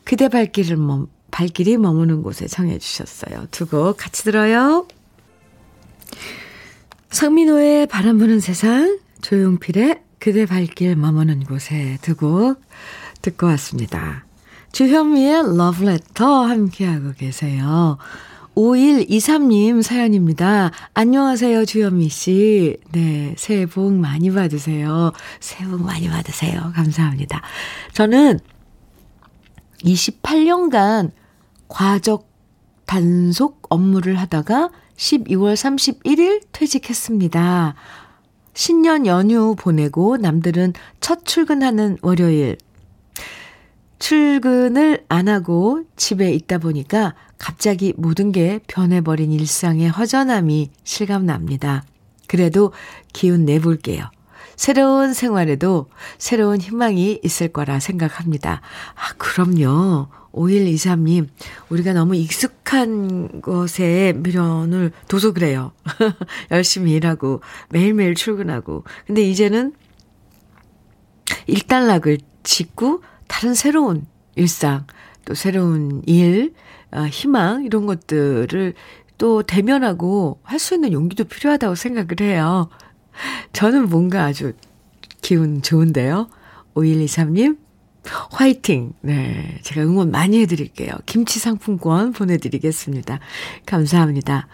그대 0.05 0.29
발길을 0.29 0.77
멈, 0.79 1.07
발길이 1.31 1.77
머무는 1.77 2.23
곳에 2.23 2.47
정해 2.47 2.79
주셨어요. 2.79 3.47
두 3.51 3.67
곡 3.67 3.99
같이 3.99 4.25
들어요. 4.25 4.87
성민호의 7.11 7.87
바람 7.89 8.17
부는 8.19 8.41
세상, 8.41 8.99
조용필의 9.21 10.01
그대 10.19 10.47
발길 10.47 10.97
머무는 10.97 11.45
곳에 11.45 11.99
두곡 12.03 12.61
듣고 13.23 13.47
왔습니다. 13.47 14.25
주현미의 14.73 15.57
러브레터 15.57 16.45
함께하고 16.45 17.13
계세요. 17.13 17.99
5123님 18.55 19.83
사연입니다. 19.83 20.73
안녕하세요, 20.95 21.65
주현미 21.65 22.09
씨. 22.09 22.77
네, 22.91 23.35
새해 23.39 23.67
복 23.67 23.93
많이 23.93 24.33
받으세요. 24.33 25.13
새해 25.39 25.69
복 25.71 25.83
많이 25.83 26.09
받으세요. 26.09 26.73
감사합니다. 26.75 27.41
저는 27.93 28.41
28년간 29.85 31.13
과적 31.69 32.29
단속 32.87 33.63
업무를 33.71 34.19
하다가 34.19 34.71
12월 34.97 35.55
31일 35.55 36.43
퇴직했습니다. 36.51 37.75
신년 38.59 39.07
연휴 39.07 39.55
보내고 39.55 40.17
남들은 40.17 40.73
첫 40.99 41.25
출근하는 41.25 41.97
월요일 42.03 42.59
출근을 44.01 45.05
안 45.09 45.29
하고 45.29 45.85
집에 45.95 46.33
있다 46.33 46.59
보니까 46.59 47.15
갑자기 47.39 47.95
모든 47.97 48.33
게 48.33 48.59
변해버린 48.67 49.31
일상의 49.31 49.89
허전함이 49.89 50.73
실감납니다. 50.83 51.85
그래도 52.27 52.73
기운 53.13 53.45
내볼게요. 53.45 54.11
새로운 54.57 55.15
생활에도 55.15 55.87
새로운 56.19 56.61
희망이 56.61 57.21
있을 57.23 57.53
거라 57.53 57.79
생각합니다. 57.79 58.61
아, 58.97 59.15
그럼요. 59.19 60.09
5123님, 60.39 61.29
우리가 61.69 61.93
너무 61.93 62.17
익숙한 62.17 63.41
것에 63.41 64.15
미련을 64.17 64.93
둬서 65.09 65.33
그래요. 65.33 65.73
열심히 66.51 66.93
일하고, 66.93 67.41
매일매일 67.71 68.15
출근하고. 68.15 68.85
근데 69.07 69.23
이제는 69.23 69.75
일단락을 71.47 72.19
짓고, 72.43 73.03
다른 73.27 73.55
새로운 73.55 74.07
일상, 74.37 74.87
또 75.25 75.35
새로운 75.35 76.03
일, 76.07 76.55
아, 76.91 77.03
희망, 77.03 77.65
이런 77.65 77.87
것들을 77.87 78.75
또 79.19 79.43
대면하고 79.43 80.41
할 80.45 80.59
수 80.59 80.75
있는 80.75 80.93
용기도 80.93 81.25
필요하다고 81.25 81.75
생각을 81.75 82.21
해요. 82.23 82.69
저는 83.53 83.89
뭔가 83.89 84.25
아주 84.25 84.53
기운 85.21 85.61
좋은데요. 85.61 86.29
5123님, 86.75 87.59
화이팅! 88.31 88.93
네. 89.01 89.59
제가 89.63 89.83
응원 89.83 90.11
많이 90.11 90.41
해드릴게요. 90.41 90.93
김치 91.07 91.39
상품권 91.39 92.13
보내드리겠습니다. 92.13 93.21
감사합니다. 93.67 94.49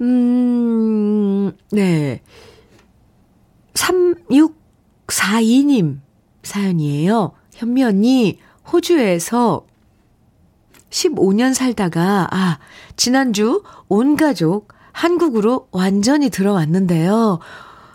음, 0.00 1.52
네. 1.70 2.22
3642님 3.74 6.00
사연이에요. 6.42 7.32
현미 7.54 7.84
언니, 7.84 8.38
호주에서 8.72 9.66
15년 10.90 11.54
살다가, 11.54 12.26
아, 12.30 12.58
지난주 12.96 13.62
온 13.88 14.16
가족 14.16 14.72
한국으로 14.92 15.68
완전히 15.72 16.30
들어왔는데요. 16.30 17.40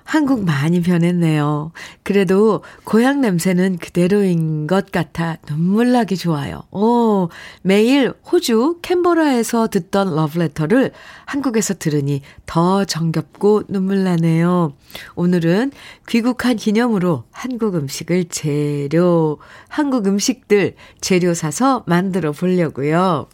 한국 0.10 0.44
많이 0.44 0.82
변했네요. 0.82 1.72
그래도 2.02 2.64
고향 2.84 3.22
냄새는 3.22 3.78
그대로인 3.78 4.66
것 4.66 4.92
같아 4.92 5.38
눈물 5.46 5.92
나기 5.92 6.18
좋아요. 6.18 6.64
오, 6.72 7.30
매일 7.62 8.14
호주 8.26 8.80
캔버라에서 8.82 9.68
듣던 9.68 10.16
러브레터를 10.16 10.94
한국에서 11.26 11.76
들으니 11.76 12.24
더 12.48 12.86
정겹고 12.86 13.66
눈물 13.68 14.04
나네요. 14.04 14.74
오늘은 15.14 15.74
귀국한 16.08 16.56
기념으로 16.56 17.26
한국 17.30 17.76
음식을 17.76 18.30
재료, 18.30 19.38
한국 19.68 20.08
음식들 20.08 20.74
재료 21.02 21.36
사서 21.36 21.84
만들어 21.86 22.32
보려고요. 22.32 23.28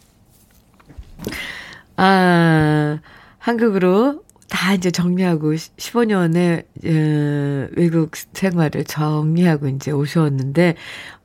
아, 1.96 2.98
한국으로 3.38 4.25
다 4.48 4.74
이제 4.74 4.90
정리하고 4.90 5.54
15년의 5.54 6.64
어, 6.84 7.68
외국 7.76 8.12
생활을 8.14 8.84
정리하고 8.84 9.68
이제 9.68 9.90
오셨는데 9.90 10.76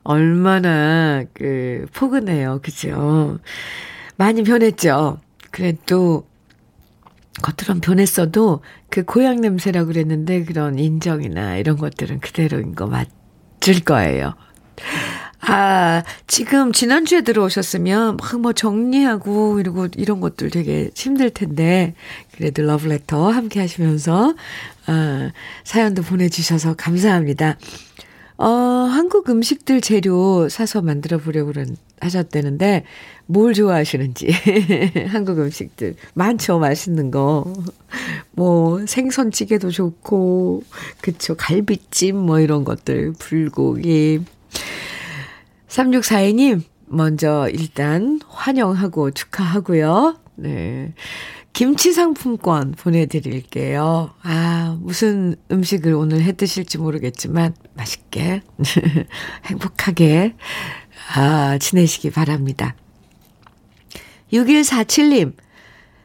얼마나 0.03 1.23
그 1.33 1.85
포근해요. 1.93 2.59
그죠? 2.63 3.39
많이 4.17 4.43
변했죠. 4.43 5.19
그래도 5.51 6.27
겉으론 7.41 7.81
변했어도 7.81 8.61
그 8.89 9.03
고향 9.03 9.41
냄새라고 9.41 9.87
그랬는데 9.87 10.43
그런 10.43 10.77
인정이나 10.77 11.57
이런 11.57 11.77
것들은 11.77 12.19
그대로인 12.19 12.75
거 12.75 12.87
맞을 12.87 13.83
거예요. 13.85 14.33
아, 15.41 16.03
지금 16.27 16.71
지난주에 16.71 17.21
들어오셨으면 17.21 18.17
막 18.17 18.41
뭐 18.41 18.53
정리하고 18.53 19.59
이러고 19.59 19.87
이런 19.95 20.19
것들 20.19 20.49
되게 20.49 20.89
힘들 20.95 21.29
텐데 21.29 21.93
그래도 22.35 22.63
러브레터 22.63 23.29
함께 23.29 23.59
하시면서 23.59 24.35
아, 24.87 25.31
사연도 25.63 26.01
보내 26.01 26.29
주셔서 26.29 26.75
감사합니다. 26.75 27.57
어, 28.37 28.47
한국 28.47 29.29
음식들 29.29 29.81
재료 29.81 30.49
사서 30.49 30.81
만들어 30.81 31.19
보려고 31.19 31.53
하셨다는데 31.99 32.85
뭘 33.27 33.53
좋아하시는지. 33.53 34.31
한국 35.09 35.37
음식들. 35.39 35.95
많죠 36.15 36.57
맛있는 36.57 37.11
거. 37.11 37.53
뭐 38.31 38.83
생선찌개도 38.87 39.69
좋고 39.69 40.63
그쵸 41.01 41.35
갈비찜 41.37 42.17
뭐 42.17 42.39
이런 42.39 42.63
것들 42.63 43.13
불고기 43.19 44.21
3642님, 45.71 46.63
먼저 46.87 47.47
일단 47.49 48.19
환영하고 48.27 49.11
축하하고요. 49.11 50.19
네. 50.35 50.93
김치 51.53 51.93
상품권 51.93 52.71
보내드릴게요. 52.71 54.13
아, 54.21 54.77
무슨 54.81 55.35
음식을 55.49 55.93
오늘 55.93 56.21
해 56.23 56.33
드실지 56.33 56.77
모르겠지만, 56.77 57.55
맛있게, 57.73 58.41
행복하게, 59.47 60.35
아, 61.15 61.57
지내시기 61.57 62.09
바랍니다. 62.09 62.75
6147님, 64.33 65.33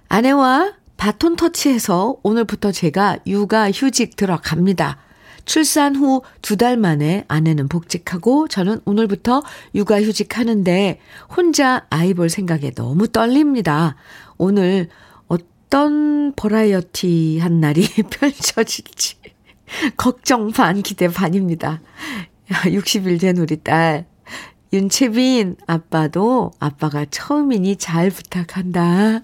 아내와 0.08 0.74
바톤 0.96 1.34
터치해서 1.34 2.16
오늘부터 2.22 2.70
제가 2.70 3.18
육아 3.26 3.70
휴직 3.72 4.14
들어갑니다. 4.14 5.05
출산 5.46 5.96
후 5.96 6.22
두 6.42 6.56
달 6.56 6.76
만에 6.76 7.24
아내는 7.28 7.68
복직하고 7.68 8.48
저는 8.48 8.80
오늘부터 8.84 9.42
육아휴직 9.74 10.38
하는데 10.38 11.00
혼자 11.34 11.86
아이 11.88 12.12
볼 12.14 12.28
생각에 12.28 12.72
너무 12.72 13.08
떨립니다. 13.08 13.96
오늘 14.36 14.88
어떤 15.28 16.32
버라이어티 16.34 17.38
한 17.40 17.60
날이 17.60 17.86
펼쳐질지 18.10 19.16
걱정 19.96 20.50
반 20.52 20.82
기대 20.82 21.08
반입니다. 21.08 21.80
60일 22.48 23.20
된 23.20 23.38
우리 23.38 23.56
딸 23.56 24.06
윤채빈 24.72 25.56
아빠도 25.66 26.50
아빠가 26.58 27.04
처음이니 27.10 27.76
잘 27.76 28.10
부탁한다. 28.10 29.20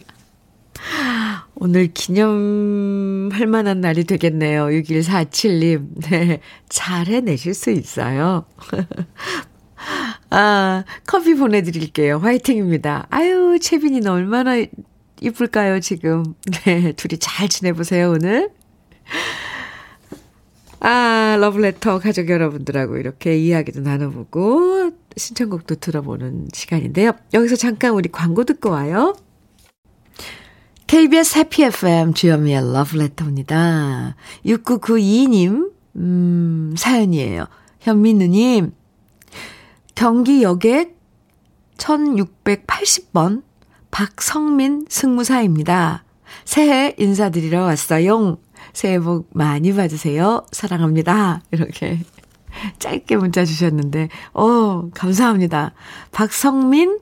오늘 1.55 1.93
기념할 1.93 3.47
만한 3.47 3.81
날이 3.81 4.05
되겠네요. 4.05 4.67
6147님. 4.67 6.01
네. 6.11 6.41
잘 6.69 7.07
해내실 7.07 7.55
수 7.55 7.71
있어요. 7.71 8.47
아, 10.31 10.85
커피 11.07 11.35
보내드릴게요. 11.35 12.19
화이팅입니다. 12.19 13.07
아유, 13.11 13.59
채빈이는 13.61 14.11
얼마나 14.11 14.55
이쁠까요, 15.21 15.81
지금. 15.81 16.35
네. 16.65 16.93
둘이 16.93 17.19
잘 17.19 17.49
지내보세요, 17.49 18.11
오늘. 18.11 18.51
아, 20.81 21.37
러브레터 21.39 22.01
가족 22.01 22.29
여러분들하고 22.29 22.97
이렇게 22.97 23.37
이야기도 23.37 23.83
나눠보고 23.83 24.91
신청곡도 25.17 25.77
들어보는 25.77 26.49
시간인데요. 26.53 27.13
여기서 27.35 27.57
잠깐 27.57 27.93
우리 27.93 28.11
광고 28.11 28.45
듣고 28.45 28.71
와요. 28.71 29.15
KBS 30.93 31.39
해피 31.39 31.65
FM 31.65 32.13
주현미의 32.13 32.71
러브레터입니다. 32.75 34.15
6992님, 34.45 35.73
음, 35.97 36.75
사연이에요. 36.77 37.47
현민우님, 37.81 38.75
경기 39.95 40.43
여객 40.43 40.99
1680번 41.79 43.43
박성민 43.91 44.85
승무사입니다. 44.91 46.05
새해 46.45 46.95
인사드리러 46.99 47.63
왔어요. 47.63 48.37
새해 48.75 48.99
복 48.99 49.31
많이 49.33 49.73
받으세요. 49.73 50.45
사랑합니다. 50.53 51.41
이렇게 51.53 52.01
짧게 52.79 53.17
문자 53.17 53.47
주셨는데, 53.47 54.11
어, 54.35 54.91
감사합니다. 54.93 55.73
박성민 56.11 56.99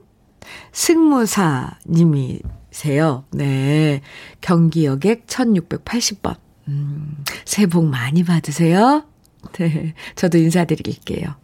승무사님이 0.71 2.43
세요. 2.71 3.25
네. 3.33 4.01
경기 4.41 4.85
여객 4.87 5.27
1680번. 5.27 6.37
음, 6.69 7.17
새해 7.45 7.67
복 7.67 7.85
많이 7.87 8.23
받으세요. 8.25 9.05
네. 9.53 9.95
저도 10.15 10.39
인사드릴게요. 10.39 11.35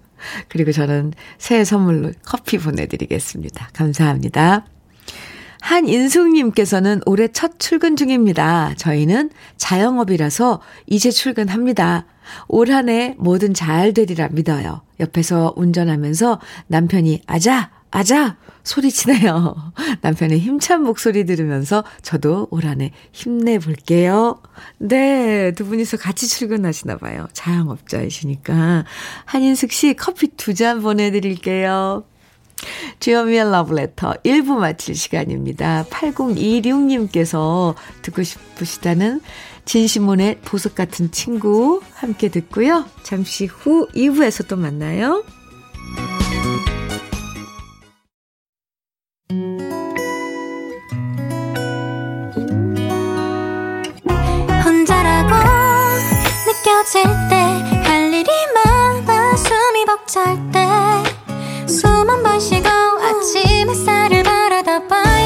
그리고 0.48 0.72
저는 0.72 1.12
새해 1.38 1.64
선물로 1.64 2.12
커피 2.24 2.58
보내드리겠습니다. 2.58 3.70
감사합니다. 3.72 4.66
한인숙님께서는 5.60 7.00
올해 7.06 7.28
첫 7.28 7.58
출근 7.58 7.96
중입니다. 7.96 8.74
저희는 8.76 9.30
자영업이라서 9.56 10.60
이제 10.86 11.10
출근합니다. 11.10 12.06
올 12.48 12.70
한 12.70 12.88
해 12.88 13.14
뭐든 13.18 13.54
잘 13.54 13.92
되리라 13.92 14.28
믿어요. 14.28 14.82
옆에서 15.00 15.54
운전하면서 15.56 16.40
남편이 16.68 17.22
아자! 17.26 17.70
아자! 17.90 18.36
소리치네요. 18.64 19.72
남편의 20.02 20.40
힘찬 20.40 20.82
목소리 20.82 21.24
들으면서 21.24 21.84
저도 22.02 22.48
올 22.50 22.66
한해 22.66 22.90
힘내볼게요. 23.12 24.40
네, 24.78 25.52
두 25.52 25.64
분이서 25.66 25.96
같이 25.98 26.26
출근하시나 26.26 26.96
봐요. 26.98 27.28
자영업자이시니까. 27.32 28.84
한인숙 29.24 29.70
씨 29.72 29.94
커피 29.94 30.28
두 30.36 30.52
잔 30.52 30.82
보내드릴게요. 30.82 32.04
주현미의 33.00 33.50
러브레터 33.52 34.14
1부 34.24 34.56
마칠 34.56 34.94
시간입니다. 34.96 35.84
8026님께서 35.90 37.74
듣고 38.02 38.22
싶으시다는 38.22 39.20
진시몬의 39.66 40.40
보석 40.44 40.74
같은 40.74 41.10
친구 41.12 41.82
함께 41.94 42.28
듣고요. 42.30 42.86
잠시 43.02 43.44
후 43.46 43.86
2부에서 43.94 44.48
또 44.48 44.56
만나요. 44.56 45.22
혼자라고 54.64 55.34
느껴질 56.46 57.02
때 57.28 57.36
할 57.84 58.12
일이 58.14 58.30
많아 58.54 59.36
숨이 59.36 59.84
벅찰 59.86 60.36
때 60.52 60.60
숨 61.66 62.08
한 62.08 62.22
번 62.22 62.38
쉬고 62.38 62.68
아침 62.68 63.68
햇살을 63.68 64.22
바라다 64.22 64.86
봐요 64.86 65.25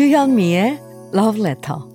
주현미의 0.00 0.80
러브레터 1.12 1.90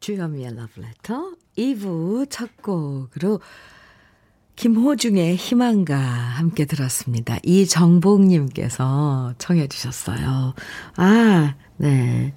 주현미의 0.00 0.56
러브레터 0.56 1.34
2부 1.58 2.30
첫 2.30 2.56
곡으로 2.62 3.40
김호중의 4.56 5.36
희망가 5.36 5.98
함께 5.98 6.64
들었습니다. 6.64 7.36
이정복님께서 7.42 9.34
청해 9.36 9.68
주셨어요. 9.68 10.54
아, 10.96 11.54
네. 11.76 12.34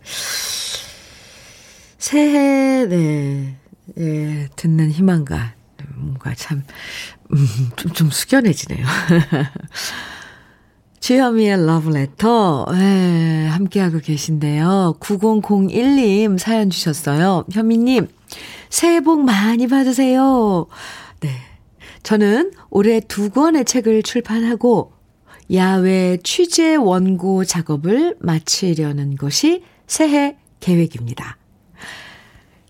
새해, 1.98 2.86
네. 2.88 3.62
예, 4.00 4.48
듣는 4.56 4.92
희망가. 4.92 5.54
뭔가 5.96 6.34
참, 6.36 6.64
음, 7.32 7.48
좀, 7.76 7.92
좀 7.92 8.10
숙연해지네요. 8.10 8.86
주현미의 11.00 11.66
러브레터, 11.66 12.68
예, 12.76 13.48
함께하고 13.52 14.00
계신데요. 14.00 14.96
9001님 15.02 16.38
사연 16.38 16.70
주셨어요. 16.70 17.44
현미님, 17.52 18.08
새해 18.70 19.02
복 19.02 19.24
많이 19.24 19.68
받으세요. 19.68 20.68
네. 21.20 21.30
저는 22.04 22.52
올해 22.70 23.02
두 23.02 23.30
권의 23.30 23.66
책을 23.66 24.04
출판하고 24.04 24.94
야외 25.54 26.18
취재 26.24 26.76
원고 26.76 27.44
작업을 27.44 28.16
마치려는 28.20 29.16
것이 29.16 29.64
새해 29.88 30.38
계획입니다. 30.60 31.38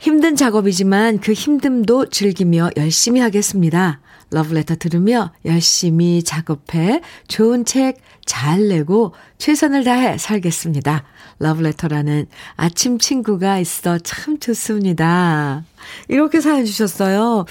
힘든 0.04 0.36
작업이지만 0.36 1.20
그 1.20 1.32
힘듦도 1.32 2.12
즐기며 2.12 2.72
열심히 2.76 3.22
하겠습니다. 3.22 4.02
러브레터 4.32 4.76
들으며 4.76 5.32
열심히 5.46 6.22
작업해 6.24 7.00
좋은 7.30 7.64
책 7.64 8.02
잘 8.26 8.68
내고 8.68 9.14
최선을 9.38 9.84
다해 9.84 10.18
살겠습니다. 10.18 11.04
러브레터라는 11.40 12.28
아침 12.56 12.98
친구가 12.98 13.60
있어 13.60 13.98
참 14.00 14.40
좋습니다. 14.40 15.64
이렇게 16.08 16.42
사연 16.42 16.66
주셨어요. 16.66 17.46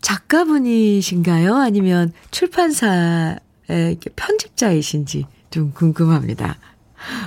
작가분이신가요? 0.00 1.56
아니면 1.56 2.12
출판사의 2.30 3.38
편집자이신지 4.16 5.26
좀 5.50 5.72
궁금합니다. 5.72 6.58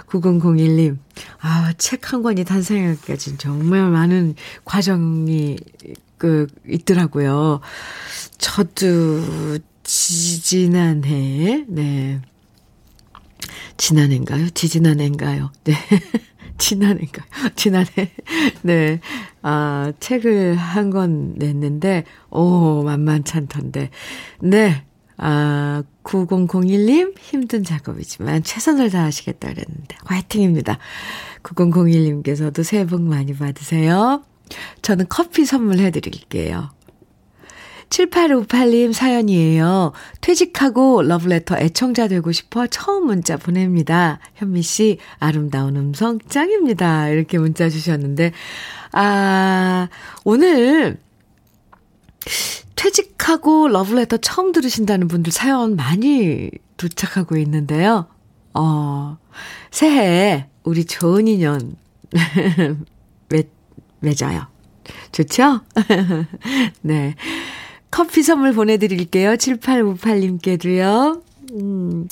9001님, 0.08 0.98
아, 1.42 1.74
책 1.78 2.12
한 2.14 2.22
권이 2.24 2.44
탄생하기까지 2.46 3.38
정말 3.38 3.90
많은 3.90 4.36
과정이, 4.66 5.58
그, 6.18 6.48
있더라고요. 6.68 7.62
저도, 8.38 9.58
지 9.84 10.42
지난해, 10.42 11.66
네. 11.68 12.22
지난해인가요? 13.78 14.50
지지난해인가요? 14.50 15.52
네. 15.64 15.74
지난해인가요? 16.58 17.26
지난해. 17.56 17.88
네. 18.64 19.00
아, 19.42 19.94
책을 20.00 20.56
한 20.58 20.90
권 20.90 21.36
냈는데, 21.38 22.04
오, 22.30 22.84
만만찮던데. 22.84 23.90
네. 24.42 24.84
아, 25.22 25.84
9001님, 26.04 27.14
힘든 27.20 27.64
작업이지만 27.64 28.42
최선을 28.44 28.90
다하시겠다 28.90 29.50
그랬는데, 29.50 29.98
화이팅입니다. 30.06 30.78
9001님께서도 31.44 32.64
새해 32.64 32.86
복 32.86 33.02
많이 33.02 33.36
받으세요. 33.36 34.24
저는 34.82 35.06
커피 35.10 35.46
선물해 35.46 35.92
드릴게요. 35.92 36.70
7858님 37.90 38.94
사연이에요. 38.94 39.94
퇴직하고 40.22 41.02
러브레터 41.02 41.58
애청자 41.58 42.08
되고 42.08 42.32
싶어 42.32 42.68
처음 42.68 43.08
문자 43.08 43.36
보냅니다. 43.36 44.20
현미 44.36 44.62
씨, 44.62 45.00
아름다운 45.18 45.76
음성 45.76 46.20
짱입니다. 46.20 47.10
이렇게 47.10 47.40
문자 47.40 47.68
주셨는데, 47.68 48.32
아, 48.94 49.90
오늘 50.24 51.00
퇴직하고 52.80 53.68
러브레터 53.68 54.16
처음 54.18 54.54
들으신다는 54.54 55.10
분들 55.10 55.34
사연 55.34 55.76
많이 55.76 56.50
도착하고 56.78 57.36
있는데요. 57.36 58.08
어, 58.54 59.18
새해 59.70 60.48
우리 60.64 60.86
좋은 60.86 61.28
인연 61.28 61.76
맺, 63.28 63.50
맺어요. 64.00 64.48
좋죠? 65.12 65.60
네. 66.82 67.16
커피 67.92 68.24
선물 68.24 68.54
보내드릴게요. 68.54 69.32
7858님께도요. 69.34 71.22
음. 71.56 72.08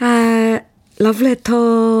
아, 0.00 0.60
러브레터는요, 0.98 2.00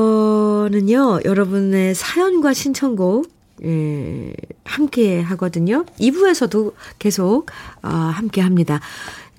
여러분의 1.24 1.94
사연과 1.94 2.52
신청곡, 2.52 3.32
예, 3.62 4.32
함께 4.64 5.20
하거든요. 5.20 5.84
2부에서도 6.00 6.72
계속, 6.98 7.46
어, 7.82 7.88
함께 7.88 8.40
합니다. 8.40 8.80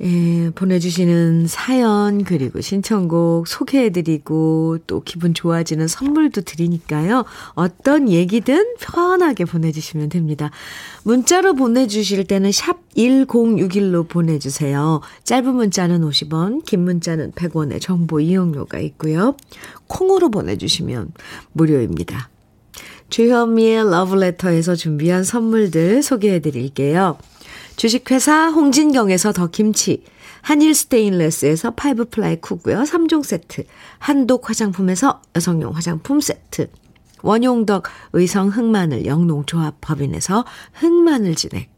예, 0.01 0.49
보내주시는 0.53 1.47
사연, 1.47 2.25
그리고 2.25 2.59
신청곡 2.59 3.47
소개해드리고, 3.47 4.79
또 4.87 5.01
기분 5.03 5.33
좋아지는 5.33 5.87
선물도 5.87 6.41
드리니까요. 6.41 7.23
어떤 7.53 8.09
얘기든 8.09 8.75
편하게 8.79 9.45
보내주시면 9.45 10.09
됩니다. 10.09 10.51
문자로 11.03 11.53
보내주실 11.53 12.25
때는 12.25 12.51
샵 12.51 12.77
1061로 12.95 14.07
보내주세요. 14.07 14.99
짧은 15.23 15.55
문자는 15.55 16.01
50원, 16.01 16.65
긴 16.65 16.83
문자는 16.83 17.31
100원의 17.31 17.79
정보 17.79 18.19
이용료가 18.19 18.79
있고요. 18.79 19.35
콩으로 19.87 20.29
보내주시면 20.29 21.13
무료입니다. 21.53 22.29
주현미의 23.09 23.89
러브레터에서 23.89 24.75
준비한 24.75 25.23
선물들 25.23 26.03
소개해 26.03 26.39
드릴게요. 26.39 27.17
주식회사 27.75 28.49
홍진경에서 28.49 29.33
더 29.33 29.47
김치, 29.47 30.03
한일 30.41 30.75
스테인레스에서 30.75 31.71
five 31.71 32.05
ply 32.05 32.37
cookware 32.41 32.83
3종 32.83 33.23
세트, 33.23 33.65
한독 33.99 34.49
화장품에서 34.49 35.21
여성용 35.35 35.75
화장품 35.75 36.19
세트, 36.19 36.69
원용덕 37.21 37.83
의성 38.13 38.49
흑마늘 38.49 39.05
영농조합 39.05 39.77
법인에서 39.81 40.45
흑마늘 40.73 41.35
진액, 41.35 41.69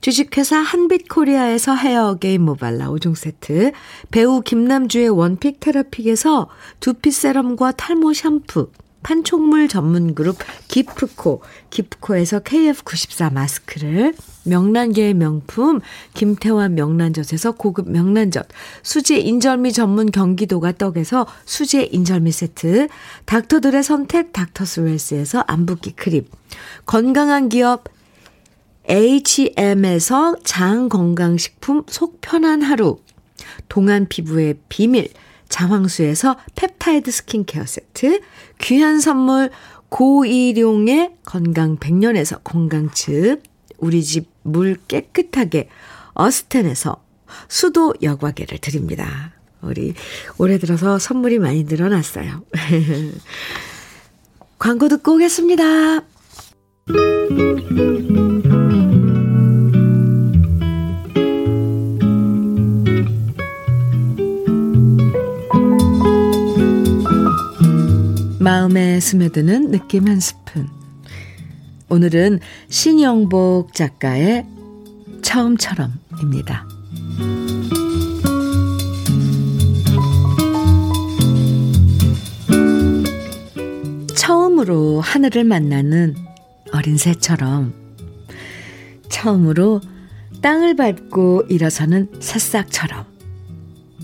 주식회사 0.00 0.58
한빛코리아에서 0.58 1.74
헤어게임 1.74 2.42
모발라 2.42 2.88
5종 2.88 3.14
세트, 3.14 3.72
배우 4.10 4.40
김남주의 4.40 5.08
원픽 5.08 5.60
테라픽에서 5.60 6.48
두피 6.80 7.10
세럼과 7.10 7.72
탈모 7.72 8.12
샴푸, 8.14 8.70
판촉물 9.06 9.68
전문 9.68 10.16
그룹 10.16 10.36
기프코, 10.66 11.40
기프코에서 11.70 12.40
KF94 12.40 13.32
마스크를, 13.32 14.12
명란계의 14.42 15.14
명품 15.14 15.78
김태환 16.14 16.74
명란젓에서 16.74 17.52
고급 17.52 17.88
명란젓, 17.88 18.48
수제 18.82 19.18
인절미 19.18 19.74
전문 19.74 20.10
경기도가 20.10 20.72
떡에서 20.72 21.24
수제 21.44 21.90
인절미 21.92 22.32
세트, 22.32 22.88
닥터들의 23.26 23.80
선택 23.84 24.32
닥터스웰스에서 24.32 25.44
안붓기 25.46 25.92
크림, 25.92 26.26
건강한 26.84 27.48
기업 27.48 27.84
HM에서 28.88 30.34
장 30.42 30.88
건강식품 30.88 31.84
속 31.86 32.20
편한 32.20 32.60
하루, 32.60 32.98
동안 33.68 34.08
피부의 34.08 34.56
비밀, 34.68 35.10
자황수에서 35.48 36.36
펩타이드 36.54 37.10
스킨케어 37.10 37.66
세트, 37.66 38.20
귀한 38.60 39.00
선물 39.00 39.50
고일용의 39.88 41.16
건강 41.24 41.76
백년에서 41.76 42.38
건강즙, 42.38 43.42
우리 43.78 44.02
집 44.02 44.36
물 44.46 44.76
깨끗하게 44.88 45.68
어스텐에서 46.14 47.04
수도 47.48 47.92
여과기를 48.00 48.58
드립니다. 48.58 49.32
우리 49.60 49.94
올해 50.38 50.58
들어서 50.58 50.98
선물이 50.98 51.40
많이 51.40 51.64
늘어났어요. 51.64 52.44
광고 54.58 54.88
듣고 54.88 55.16
오겠습니다. 55.16 56.02
마음에 68.46 69.00
스며드는 69.00 69.72
느낌 69.72 70.06
한 70.06 70.20
스푼. 70.20 70.68
오늘은 71.88 72.38
신영복 72.68 73.74
작가의 73.74 74.46
처음처럼입니다. 75.20 76.64
처음으로 84.14 85.00
하늘을 85.00 85.42
만나는 85.42 86.14
어린 86.72 86.98
새처럼 86.98 87.74
처음으로 89.08 89.80
땅을 90.40 90.76
밟고 90.76 91.46
일어서는 91.48 92.12
새싹처럼 92.20 93.06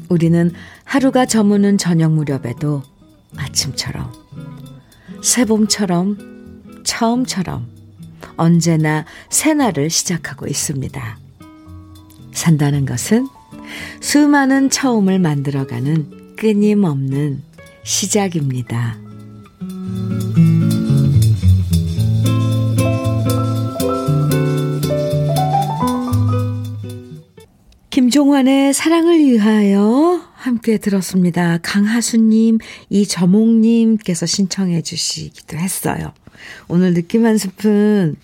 우리는 0.09 0.51
하루가 0.83 1.27
저무는 1.27 1.79
저녁 1.79 2.11
무렵에도 2.11 2.83
아침처럼 3.37 4.13
새봄처럼 5.23 6.83
처음처럼 6.85 7.67
언제나 8.37 9.05
새날을 9.31 9.91
시작하고 9.91 10.47
있습니다. 10.47 11.19
산다는 12.33 12.87
것은 12.87 13.29
수많은 14.01 14.71
처음을 14.71 15.19
만들어가는 15.19 16.37
끊임없는 16.37 17.43
시작입니다. 17.85 18.97
김종환의 27.91 28.73
사랑을 28.73 29.19
위하여 29.19 30.21
함께 30.43 30.77
들었습니다. 30.77 31.59
강하수님, 31.63 32.59
이저몽님께서 32.91 34.27
신청해 34.27 34.83
주시기도 34.83 35.57
했어요. 35.57 36.13
오늘 36.67 36.95
느낌 36.95 37.25
한 37.25 37.39
스푼 37.39 38.17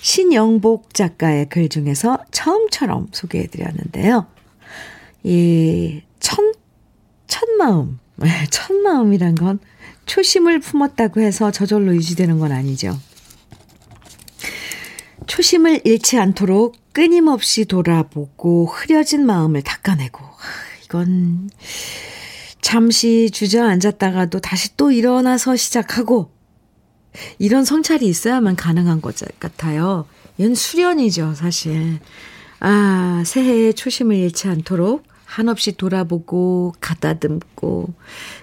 신영복 0.00 0.94
작가의 0.94 1.48
글 1.48 1.68
중에서 1.68 2.18
처음처럼 2.30 3.08
소개해 3.10 3.48
드렸는데요. 3.48 4.26
이 5.24 6.02
첫, 6.20 6.38
첫 7.26 7.48
마음, 7.58 7.98
첫 8.50 8.74
마음이란 8.74 9.34
건 9.34 9.58
초심을 10.06 10.60
품었다고 10.60 11.20
해서 11.20 11.50
저절로 11.50 11.94
유지되는 11.96 12.38
건 12.38 12.52
아니죠. 12.52 12.96
초심을 15.26 15.80
잃지 15.84 16.18
않도록 16.18 16.76
끊임없이 16.92 17.64
돌아보고 17.64 18.66
흐려진 18.66 19.26
마음을 19.26 19.62
닦아내고 19.62 20.24
이건 20.88 21.50
잠시 22.62 23.30
주저앉았다가도 23.30 24.40
다시 24.40 24.74
또 24.78 24.90
일어나서 24.90 25.54
시작하고 25.54 26.30
이런 27.38 27.64
성찰이 27.66 28.06
있어야만 28.06 28.56
가능한 28.56 29.02
것 29.02 29.16
같아요. 29.38 30.06
이건 30.38 30.54
수련이죠, 30.54 31.34
사실. 31.34 31.98
아, 32.60 33.22
새해의 33.26 33.74
초심을 33.74 34.16
잃지 34.16 34.48
않도록 34.48 35.04
한없이 35.26 35.76
돌아보고 35.76 36.74
가다듬고 36.80 37.92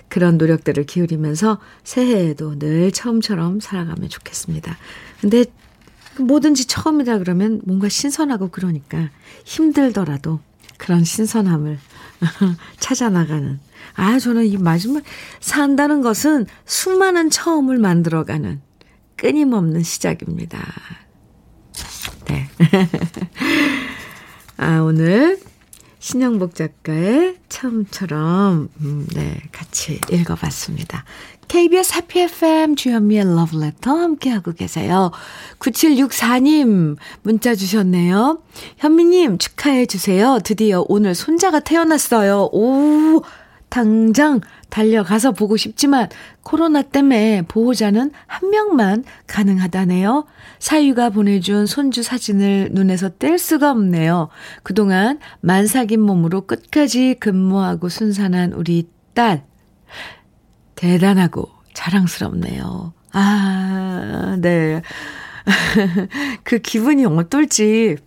그런 0.07 0.37
노력들을 0.37 0.85
기울이면서 0.85 1.59
새해에도 1.83 2.59
늘 2.59 2.91
처음처럼 2.91 3.59
살아가면 3.59 4.09
좋겠습니다. 4.09 4.77
근데 5.19 5.45
뭐든지 6.19 6.67
처음이다 6.67 7.17
그러면 7.17 7.61
뭔가 7.65 7.89
신선하고 7.89 8.49
그러니까 8.49 9.09
힘들더라도 9.45 10.41
그런 10.77 11.03
신선함을 11.03 11.79
찾아 12.79 13.09
나가는. 13.09 13.59
아, 13.95 14.19
저는 14.19 14.45
이 14.45 14.57
마지막 14.57 15.03
산다는 15.39 16.01
것은 16.01 16.47
수많은 16.65 17.29
처음을 17.29 17.77
만들어가는 17.77 18.61
끊임없는 19.15 19.83
시작입니다. 19.83 20.59
네. 22.25 22.49
아, 24.57 24.79
오늘 24.79 25.39
신영복 25.99 26.55
작가의 26.55 27.37
처음처럼, 27.49 28.69
음, 28.81 29.07
네, 29.13 29.41
같이 29.51 29.99
읽어봤습니다. 30.11 31.03
KBS 31.47 31.95
해피 31.95 32.21
FM 32.21 32.75
주현미의 32.75 33.35
러브레터 33.35 33.91
함께하고 33.91 34.53
계세요. 34.53 35.11
9764님 35.59 36.97
문자 37.21 37.55
주셨네요. 37.55 38.39
현미님 38.77 39.37
축하해 39.37 39.85
주세요. 39.85 40.39
드디어 40.43 40.85
오늘 40.87 41.15
손자가 41.15 41.59
태어났어요. 41.59 42.49
오, 42.51 43.21
당장 43.69 44.41
달려가서 44.69 45.31
보고 45.31 45.57
싶지만 45.57 46.07
코로나 46.43 46.81
때문에 46.81 47.43
보호자는 47.47 48.11
한 48.25 48.49
명만 48.49 49.03
가능하다네요. 49.27 50.25
사유가 50.59 51.09
보내준 51.09 51.65
손주 51.65 52.01
사진을 52.01 52.69
눈에서 52.71 53.09
뗄 53.19 53.37
수가 53.37 53.71
없네요. 53.71 54.29
그동안 54.63 55.19
만삭인 55.41 55.99
몸으로 55.99 56.41
끝까지 56.41 57.15
근무하고 57.19 57.89
순산한 57.89 58.53
우리 58.53 58.87
딸. 59.13 59.43
대단하고 60.75 61.49
자랑스럽네요. 61.73 62.93
아, 63.13 64.37
네. 64.39 64.81
그 66.43 66.59
기분이 66.59 67.05
어떨지 67.05 67.97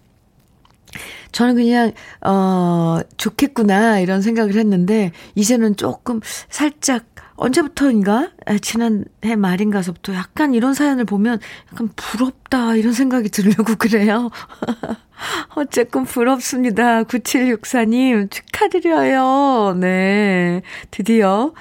저는 1.32 1.54
그냥 1.54 1.92
어 2.24 2.98
좋겠구나 3.16 4.00
이런 4.00 4.22
생각을 4.22 4.54
했는데 4.54 5.12
이제는 5.34 5.76
조금 5.76 6.20
살짝 6.48 7.04
언제부터인가 7.36 8.32
아, 8.46 8.58
지난해 8.58 9.36
말인가서부터 9.36 10.14
약간 10.14 10.54
이런 10.54 10.74
사연을 10.74 11.04
보면 11.04 11.38
약간 11.72 11.88
부럽다 11.94 12.74
이런 12.74 12.92
생각이 12.92 13.28
들려고 13.28 13.74
그래요. 13.78 14.30
어쨌건 15.54 16.04
부럽습니다. 16.04 17.04
9764님 17.04 18.30
축하드려요. 18.30 19.76
네. 19.78 20.62
드디어 20.90 21.52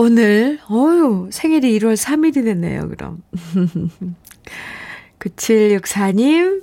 오늘, 0.00 0.60
어유 0.70 1.30
생일이 1.32 1.76
1월 1.80 1.96
3일이 1.96 2.44
됐네요, 2.44 2.88
그럼. 2.88 3.20
9764님, 5.18 6.62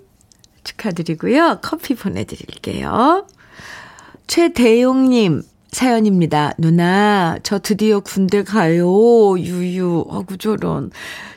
축하드리고요. 0.64 1.60
커피 1.62 1.96
보내드릴게요. 1.96 3.28
최대용님, 4.28 5.44
사연입니다. 5.76 6.54
누나, 6.58 7.38
저 7.44 7.60
드디어 7.60 8.00
군대 8.00 8.44
가요. 8.44 9.38
유유. 9.38 10.06
어구, 10.08 10.38
저런. 10.38 10.90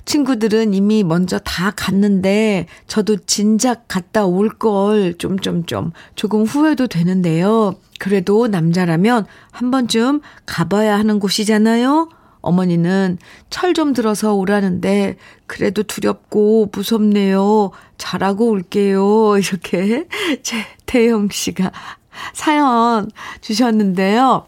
친구들은 0.05 0.75
이미 0.75 1.03
먼저 1.03 1.41
다 1.41 1.73
갔는데, 1.73 2.67
저도 2.87 3.17
진작 3.27 3.89
갔다 3.89 4.27
올 4.27 4.49
걸, 4.49 5.19
좀, 5.19 5.41
좀, 5.41 5.67
좀, 5.67 5.91
조금 6.15 6.45
후회도 6.45 6.87
되는데요. 6.87 7.75
그래도 7.99 8.47
남자라면 8.47 9.27
한 9.51 9.73
번쯤 9.73 10.21
가봐야 10.47 10.97
하는 10.97 11.19
곳이잖아요? 11.19 12.09
어머니는 12.41 13.19
철 13.51 13.75
좀 13.75 13.93
들어서 13.93 14.35
오라는데, 14.35 15.17
그래도 15.49 15.83
두렵고 15.83 16.71
무섭네요. 16.73 17.73
잘하고 17.99 18.51
올게요. 18.51 19.37
이렇게, 19.43 20.07
제, 20.45 20.65
태영 20.87 21.29
씨가 21.33 21.73
사연 22.33 23.11
주셨는데요. 23.41 24.47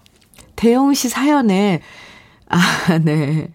대영 0.57 0.95
씨 0.95 1.09
사연에, 1.09 1.81
아, 2.49 2.99
네. 3.03 3.49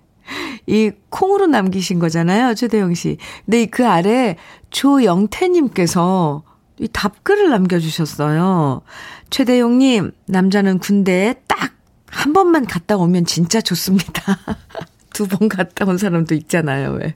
이 0.68 0.91
콩으로 1.09 1.45
남기신 1.47 1.99
거잖아요. 1.99 2.55
최대영 2.55 2.95
씨. 2.95 3.18
근데 3.45 3.68
그 3.68 3.88
아래 3.88 4.36
조영태님께서 4.72 6.43
이 6.80 6.88
답글을 6.88 7.49
남겨주셨어요. 7.51 8.82
최대용님, 9.30 10.11
남자는 10.28 10.80
군대에 10.80 11.36
딱 11.47 11.76
한 12.16 12.32
번만 12.34 12.66
갔다 12.66 12.95
오면 12.97 13.26
진짜 13.26 13.61
좋습니다. 13.61 14.39
두 15.13 15.28
번 15.28 15.47
갔다 15.49 15.86
온 15.86 15.97
사람도 15.97 16.34
있잖아요, 16.36 16.91
왜. 16.93 17.16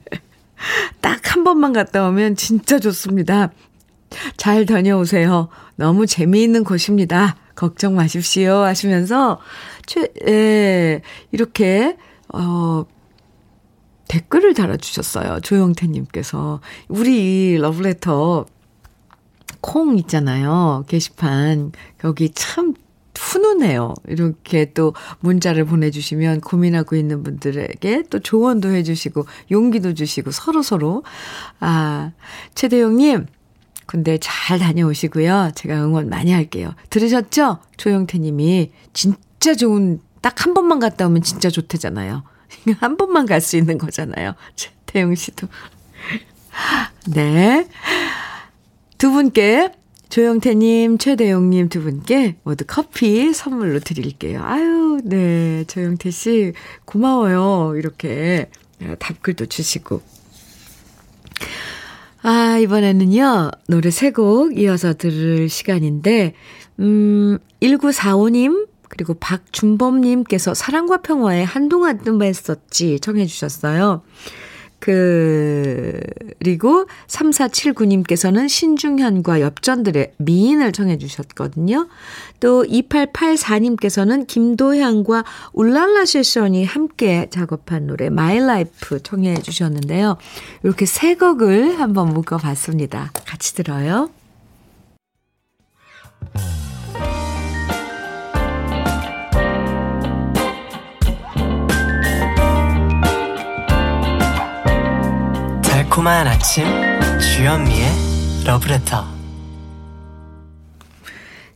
딱 1.00 1.20
한 1.34 1.44
번만 1.44 1.72
갔다 1.72 2.06
오면 2.08 2.36
진짜 2.36 2.78
좋습니다. 2.78 3.50
잘 4.36 4.66
다녀오세요. 4.66 5.48
너무 5.80 6.04
재미있는 6.06 6.62
곳입니다. 6.62 7.36
걱정 7.54 7.94
마십시오. 7.94 8.52
하시면서, 8.52 9.40
최, 9.86 10.08
예, 10.28 11.00
이렇게, 11.32 11.96
어, 12.28 12.84
댓글을 14.06 14.52
달아주셨어요. 14.52 15.40
조영태님께서. 15.40 16.60
우리 16.88 17.56
러브레터 17.56 18.44
콩 19.62 19.96
있잖아요. 19.98 20.84
게시판. 20.86 21.72
여기 22.04 22.30
참 22.34 22.74
훈훈해요. 23.16 23.94
이렇게 24.06 24.72
또 24.74 24.92
문자를 25.20 25.64
보내주시면 25.64 26.42
고민하고 26.42 26.96
있는 26.96 27.22
분들에게 27.22 28.04
또 28.10 28.18
조언도 28.18 28.70
해주시고 28.70 29.24
용기도 29.50 29.94
주시고 29.94 30.30
서로서로. 30.30 31.04
아, 31.60 32.12
최대용님. 32.54 33.26
근데 33.90 34.18
잘 34.18 34.60
다녀오시고요. 34.60 35.50
제가 35.56 35.74
응원 35.84 36.08
많이 36.08 36.30
할게요. 36.30 36.76
들으셨죠? 36.90 37.58
조영태 37.76 38.18
님이 38.18 38.70
진짜 38.92 39.52
좋은, 39.56 40.00
딱 40.22 40.44
한 40.46 40.54
번만 40.54 40.78
갔다 40.78 41.08
오면 41.08 41.22
진짜 41.22 41.50
좋대잖아요. 41.50 42.22
한 42.78 42.96
번만 42.96 43.26
갈 43.26 43.40
수 43.40 43.56
있는 43.56 43.78
거잖아요. 43.78 44.34
태용 44.86 45.12
씨도. 45.16 45.48
네. 47.12 47.66
두 48.96 49.10
분께 49.10 49.72
조영태님, 50.08 50.98
최대용님 50.98 51.68
두 51.68 51.82
분께 51.82 52.36
모두 52.44 52.64
커피 52.68 53.32
선물로 53.34 53.80
드릴게요. 53.80 54.40
아유, 54.44 55.00
네. 55.02 55.64
조영태 55.64 56.12
씨, 56.12 56.52
고마워요. 56.84 57.74
이렇게 57.76 58.50
답글도 59.00 59.46
주시고. 59.46 60.00
아, 62.22 62.58
이번에는요, 62.58 63.50
노래 63.68 63.90
세 63.90 64.10
곡 64.10 64.58
이어서 64.58 64.92
들을 64.94 65.48
시간인데, 65.48 66.34
음, 66.80 67.38
1945님, 67.62 68.68
그리고 68.88 69.14
박준범님께서 69.14 70.52
사랑과 70.54 70.98
평화에 71.00 71.42
한동안 71.44 71.98
뜸했었지 71.98 72.98
청해 73.00 73.26
주셨어요. 73.26 74.02
그, 74.80 76.00
그리고 76.38 76.86
3479님께서는 77.06 78.48
신중현과 78.48 79.40
엽전들의 79.40 80.14
미인을 80.16 80.72
청해 80.72 80.98
주셨거든요. 80.98 81.86
또 82.40 82.64
2884님께서는 82.64 84.26
김도향과 84.26 85.24
울랄라 85.52 86.06
세션이 86.06 86.64
함께 86.64 87.28
작업한 87.30 87.86
노래 87.86 88.08
My 88.08 88.40
Life 88.40 89.02
청해 89.02 89.42
주셨는데요. 89.42 90.16
이렇게 90.62 90.86
세 90.86 91.14
곡을 91.14 91.78
한번 91.78 92.14
묶어봤습니다. 92.14 93.12
같이 93.26 93.54
들어요. 93.54 94.08
달콤한 105.90 106.28
아침 106.28 106.64
주현미의 107.18 107.88
러브레터 108.46 109.04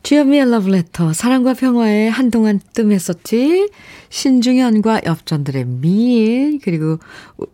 주현미의 0.03 0.51
러브레터 0.51 1.13
사랑과 1.13 1.53
평화에 1.53 2.09
한동안 2.09 2.59
뜸했었지 2.73 3.69
신중현과 4.09 5.01
엽전들의 5.05 5.65
미인 5.65 6.59
그리고 6.59 6.99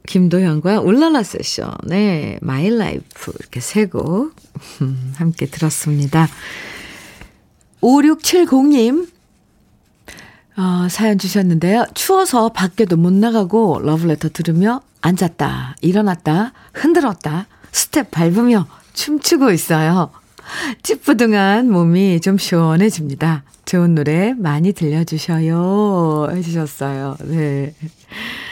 김도향과 0.07 0.82
울랄라 0.82 1.21
세션의 1.21 2.39
My 2.41 2.75
Life 2.75 3.32
이렇게 3.39 3.59
세곡 3.59 4.36
음, 4.82 5.13
함께 5.17 5.45
들었습니다. 5.45 6.27
5670님 7.82 9.07
어, 10.57 10.88
사연 10.89 11.19
주셨는데요. 11.19 11.86
추워서 11.93 12.49
밖에도 12.49 12.97
못 12.97 13.13
나가고 13.13 13.82
러브레터 13.84 14.29
들으며 14.29 14.82
앉았다, 15.01 15.75
일어났다, 15.81 16.53
흔들었다, 16.73 17.47
스텝 17.71 18.11
밟으며 18.11 18.67
춤추고 18.93 19.51
있어요. 19.51 20.11
찌뿌둥한 20.83 21.71
몸이 21.71 22.19
좀 22.21 22.37
시원해집니다. 22.37 23.43
좋은 23.65 23.95
노래 23.95 24.33
많이 24.33 24.73
들려주셔요. 24.73 26.27
해주셨어요. 26.31 27.17
네. 27.25 27.73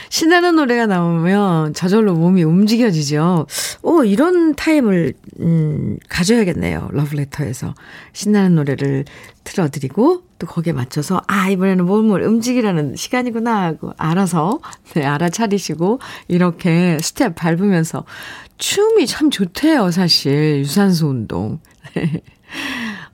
신나는 0.09 0.55
노래가 0.55 0.87
나오면 0.87 1.73
저절로 1.73 2.13
몸이 2.15 2.43
움직여지죠. 2.43 3.45
오, 3.83 4.03
이런 4.03 4.55
타임을, 4.55 5.13
음, 5.39 5.97
가져야겠네요. 6.09 6.89
러브레터에서. 6.91 7.73
신나는 8.13 8.55
노래를 8.55 9.05
틀어드리고, 9.43 10.23
또 10.39 10.47
거기에 10.47 10.73
맞춰서, 10.73 11.21
아, 11.27 11.49
이번에는 11.49 11.85
몸을 11.85 12.23
움직이라는 12.23 12.95
시간이구나 12.95 13.63
하고 13.63 13.93
알아서, 13.97 14.59
네, 14.93 15.05
알아차리시고, 15.05 15.99
이렇게 16.27 16.97
스텝 16.99 17.35
밟으면서 17.35 18.05
춤이 18.57 19.05
참 19.07 19.29
좋대요, 19.29 19.91
사실. 19.91 20.59
유산소 20.59 21.07
운동. 21.07 21.59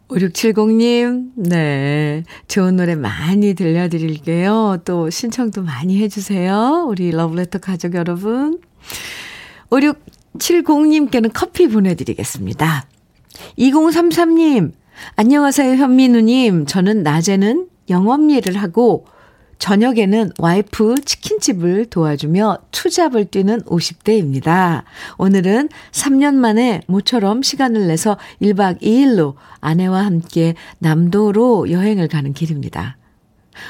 5670님, 0.08 1.32
네. 1.36 2.24
좋은 2.48 2.76
노래 2.76 2.96
많이 2.96 3.56
들려드릴게요. 3.56 4.82
또 4.86 5.10
신청도 5.10 5.64
많이 5.64 6.00
해주세요. 6.02 6.86
우리 6.88 7.12
러브레터 7.12 7.60
가족 7.60 7.96
여러분. 7.96 8.60
5670님께는 9.70 11.32
커피 11.34 11.68
보내드리겠습니다. 11.68 12.86
2033님, 13.58 14.74
안녕하세요, 15.16 15.76
현민우님. 15.76 16.68
저는 16.68 17.04
낮에는 17.04 17.68
영업 17.90 18.30
일을 18.30 18.58
하고 18.58 19.06
저녁에는 19.60 20.32
와이프 20.38 20.96
치킨집을 21.06 21.86
도와주며 21.88 22.58
투잡을 22.72 23.26
뛰는 23.26 23.62
50대입니다. 23.64 24.84
오늘은 25.18 25.70
3년 25.92 26.36
만에 26.36 26.82
모처럼 26.88 27.42
시간을 27.42 27.88
내서 27.88 28.18
1박 28.42 28.82
2일로 28.82 29.36
아내와 29.62 30.06
함께 30.06 30.56
남도로 30.80 31.72
여행을 31.72 32.08
가는 32.08 32.34
길입니다. 32.34 32.98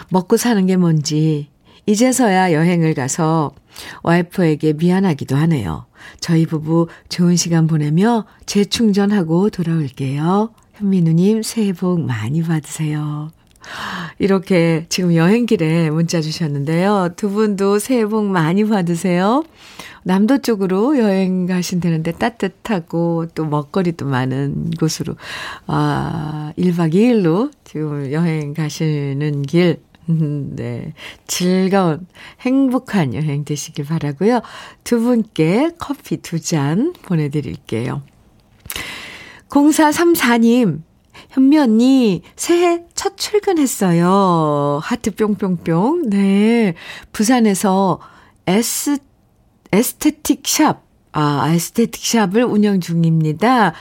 먹고 0.09 0.37
사는 0.37 0.65
게 0.65 0.75
뭔지 0.77 1.49
이제서야 1.85 2.51
여행을 2.53 2.95
가서 2.95 3.51
와이프에게 4.03 4.73
미안하기도 4.73 5.35
하네요. 5.35 5.85
저희 6.19 6.45
부부 6.45 6.87
좋은 7.09 7.35
시간 7.35 7.67
보내며 7.67 8.25
재충전하고 8.45 9.49
돌아올게요. 9.49 10.51
현민우님 10.73 11.43
새해 11.43 11.73
복 11.73 12.01
많이 12.01 12.41
받으세요. 12.41 13.31
이렇게 14.19 14.85
지금 14.89 15.15
여행길에 15.15 15.89
문자 15.89 16.21
주셨는데요. 16.21 17.09
두 17.15 17.29
분도 17.29 17.79
새해 17.79 18.05
복 18.05 18.25
많이 18.25 18.65
받으세요. 18.65 19.43
남도 20.03 20.39
쪽으로 20.39 20.97
여행 20.99 21.47
가신다는데 21.47 22.13
따뜻하고 22.13 23.27
또 23.33 23.45
먹거리도 23.45 24.05
많은 24.05 24.71
곳으로, 24.79 25.15
아, 25.65 26.53
1박 26.57 26.93
2일로 26.93 27.51
지금 27.63 28.11
여행 28.11 28.53
가시는 28.53 29.41
길, 29.43 29.81
네. 30.07 30.93
즐거운, 31.25 32.05
행복한 32.41 33.15
여행 33.15 33.43
되시길 33.43 33.85
바라고요. 33.85 34.41
두 34.83 34.99
분께 35.01 35.71
커피 35.79 36.17
두 36.17 36.39
잔 36.39 36.93
보내드릴게요. 37.01 38.03
0434님, 39.49 40.81
현미 41.35 41.57
언니, 41.57 42.21
새해 42.37 42.85
첫 42.95 43.17
출근했어요. 43.17 44.79
하트 44.81 45.11
뿅뿅뿅. 45.11 46.09
네. 46.09 46.75
부산에서 47.11 47.99
에스, 48.47 48.99
에스테틱 49.73 50.47
샵, 50.47 50.83
아, 51.11 51.51
에스테틱 51.51 52.01
샵을 52.01 52.45
운영 52.45 52.79
중입니다. 52.79 53.73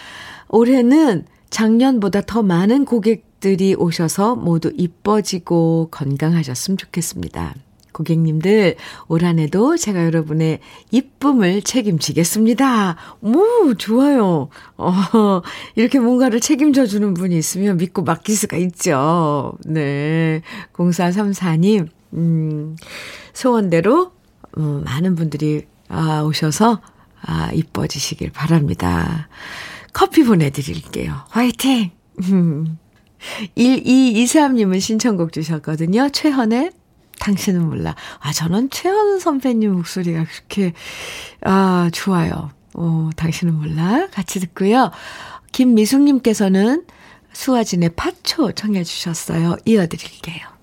올해는 0.49 1.27
작년보다 1.51 2.23
더 2.23 2.43
많은 2.43 2.85
고객들이 2.85 3.77
오셔서 3.77 4.35
모두 4.35 4.73
이뻐지고 4.77 5.91
건강하셨으면 5.93 6.77
좋겠습니다. 6.77 7.55
고객님들, 7.95 8.77
올 9.09 9.25
한 9.25 9.39
해도 9.39 9.79
제가 9.79 10.05
여러분의 10.05 10.59
이쁨을 10.91 11.63
책임지겠습니다. 11.63 12.97
오, 13.23 13.75
좋아요. 13.79 14.51
어, 14.77 14.93
이렇게 15.77 15.99
뭔가를 15.99 16.41
책임져 16.41 16.85
주는 16.85 17.15
분이 17.15 17.39
있으면 17.39 17.79
믿고 17.79 18.03
맡길 18.03 18.37
수가 18.37 18.59
있죠. 18.59 19.55
네. 19.65 20.43
0434님, 20.75 21.89
음, 22.13 22.77
소원대로, 23.33 24.13
음, 24.59 24.83
많은 24.85 25.15
분들이, 25.15 25.65
아, 25.89 26.23
오셔서, 26.23 26.83
아, 27.23 27.51
이뻐지시길 27.55 28.31
바랍니다. 28.33 29.29
커피 29.95 30.23
보내드릴게요. 30.25 31.15
화이팅! 31.31 31.93
1223님은 33.57 34.81
신청곡 34.81 35.33
주셨거든요. 35.33 36.11
최헌의 36.11 36.73
당신은 37.25 37.67
몰라. 37.67 37.95
아, 38.21 38.33
저는 38.33 38.69
최연 38.69 39.19
선배님 39.19 39.73
목소리가 39.73 40.25
그렇게, 40.25 40.75
아, 41.41 41.89
좋아요. 41.91 42.51
어, 42.75 43.09
당신은 43.17 43.55
몰라. 43.55 44.09
같이 44.13 44.41
듣고요. 44.41 44.91
김미숙님께서는 45.53 46.85
수아진의 47.33 47.91
파초 47.97 48.53
청해 48.53 48.85
주셨어요. 48.85 49.57
이어드릴게요. 49.65 50.55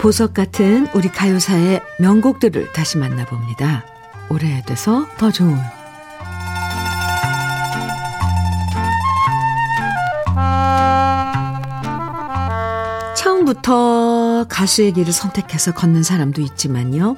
보석 0.00 0.34
같은 0.34 0.88
우리 0.94 1.08
가요사의 1.08 1.80
명곡들을 2.00 2.72
다시 2.72 2.98
만나봅니다. 2.98 3.97
오래돼서 4.30 5.06
더 5.16 5.30
좋은 5.30 5.56
처음부터 13.16 14.46
가수의 14.48 14.92
길을 14.92 15.12
선택해서 15.12 15.72
걷는 15.72 16.02
사람도 16.02 16.40
있지만요. 16.42 17.16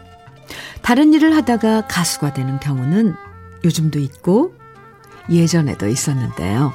다른 0.82 1.12
일을 1.12 1.36
하다가 1.36 1.86
가수가 1.86 2.32
되는 2.32 2.58
경우는 2.58 3.14
요즘도 3.64 3.98
있고 3.98 4.54
예전에도 5.28 5.86
있었는데요. 5.88 6.72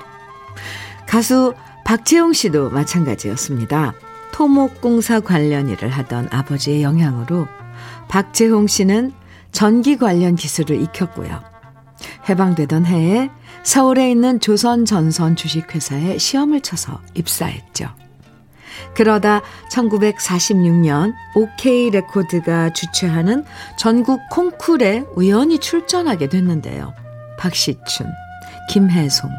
가수 1.08 1.54
박재홍 1.86 2.34
씨도 2.34 2.70
마찬가지였습니다. 2.70 3.94
토목공사 4.32 5.20
관련 5.20 5.70
일을 5.70 5.90
하던 5.90 6.30
아버지의 6.32 6.84
영향으로 6.84 7.48
박재홍 8.10 8.68
씨는 8.68 9.14
전기 9.56 9.96
관련 9.96 10.36
기술을 10.36 10.82
익혔고요. 10.82 11.42
해방되던 12.28 12.86
해에 12.86 13.30
서울에 13.64 14.12
있는 14.12 14.42
조선전선 14.42 15.38
주식회사에 15.38 16.18
시험을 16.18 16.60
쳐서 16.60 17.02
입사했죠. 17.14 17.88
그러다 18.96 19.42
1946년 19.72 21.14
OK 21.36 21.90
레코드가 21.92 22.74
주최하는 22.74 23.46
전국 23.80 24.20
콩쿨에 24.30 25.06
우연히 25.16 25.58
출전하게 25.58 26.28
됐는데요. 26.28 26.94
박시춘, 27.40 28.08
김해송, 28.70 29.30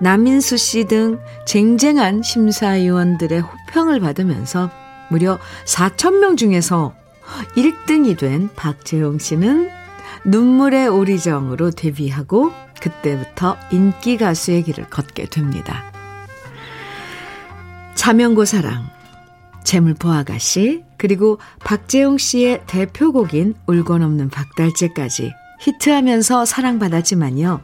남인수 0.00 0.56
씨 0.56 0.84
등 0.86 1.20
쟁쟁한 1.46 2.22
심사위원들의 2.22 3.40
호평을 3.40 4.00
받으면서 4.00 4.70
무려 5.08 5.38
4천명 5.66 6.36
중에서 6.36 6.94
1등이 7.56 8.18
된 8.18 8.48
박재용 8.54 9.18
씨는 9.18 9.70
눈물의 10.24 10.88
오리정으로 10.88 11.70
데뷔하고 11.70 12.52
그때부터 12.80 13.56
인기 13.70 14.16
가수의 14.16 14.64
길을 14.64 14.90
걷게 14.90 15.26
됩니다. 15.26 15.92
자명고 17.94 18.44
사랑, 18.44 18.88
재물포 19.64 20.10
아가씨, 20.10 20.84
그리고 20.96 21.38
박재용 21.64 22.18
씨의 22.18 22.62
대표곡인 22.66 23.54
울건 23.66 24.02
없는 24.02 24.30
박달재까지 24.30 25.32
히트하면서 25.60 26.44
사랑받았지만요. 26.44 27.60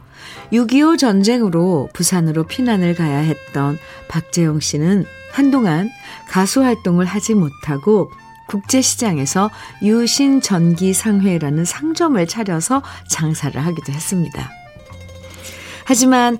6.25 0.53 0.97
전쟁으로 0.97 1.89
부산으로 1.93 2.43
피난을 2.43 2.95
가야 2.95 3.17
했던 3.17 3.77
박재용 4.07 4.61
씨는 4.61 5.05
한동안 5.31 5.89
가수 6.29 6.63
활동을 6.63 7.05
하지 7.05 7.35
못하고 7.35 8.11
국제시장에서 8.49 9.49
유신전기상회라는 9.81 11.63
상점을 11.63 12.27
차려서 12.27 12.81
장사를 13.07 13.63
하기도 13.65 13.93
했습니다. 13.93 14.49
하지만 15.85 16.37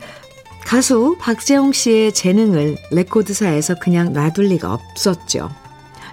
가수 0.65 1.17
박재홍 1.19 1.71
씨의 1.71 2.13
재능을 2.13 2.77
레코드사에서 2.91 3.75
그냥 3.75 4.13
놔둘 4.13 4.45
리가 4.45 4.73
없었죠. 4.73 5.49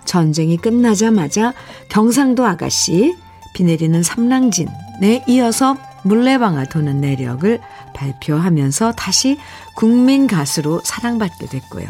전쟁이 0.05 0.57
끝나자마자 0.57 1.53
경상도 1.88 2.47
아가씨, 2.47 3.14
비 3.55 3.64
내리는 3.64 4.03
삼랑진에 4.03 5.24
이어서 5.26 5.76
물레방아 6.05 6.66
도는 6.66 7.01
내력을 7.01 7.61
발표하면서 7.94 8.92
다시 8.92 9.36
국민 9.74 10.26
가수로 10.26 10.80
사랑받게 10.84 11.47
됐고요. 11.47 11.86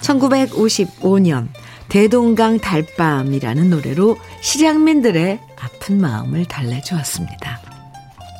1955년 0.00 1.48
대동강 1.88 2.58
달밤이라는 2.58 3.70
노래로 3.70 4.18
실향민들의 4.40 5.40
아픈 5.58 6.00
마음을 6.00 6.44
달래주었습니다. 6.44 7.60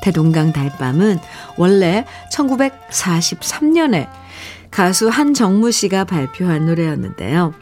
대동강 0.03 0.53
달밤은 0.53 1.19
원래 1.57 2.05
1943년에 2.33 4.09
가수 4.71 5.09
한정무 5.09 5.73
씨가 5.73 6.05
발표한 6.05 6.67
노래였는데요. 6.67 7.55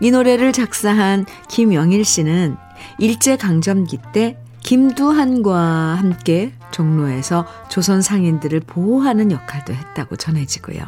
이 0.00 0.10
노래를 0.10 0.52
작사한 0.52 1.26
김영일 1.48 2.04
씨는 2.04 2.56
일제강점기 2.98 3.98
때 4.12 4.38
김두한과 4.60 5.58
함께 5.58 6.52
종로에서 6.70 7.46
조선 7.68 8.02
상인들을 8.02 8.60
보호하는 8.60 9.30
역할도 9.30 9.74
했다고 9.74 10.16
전해지고요. 10.16 10.84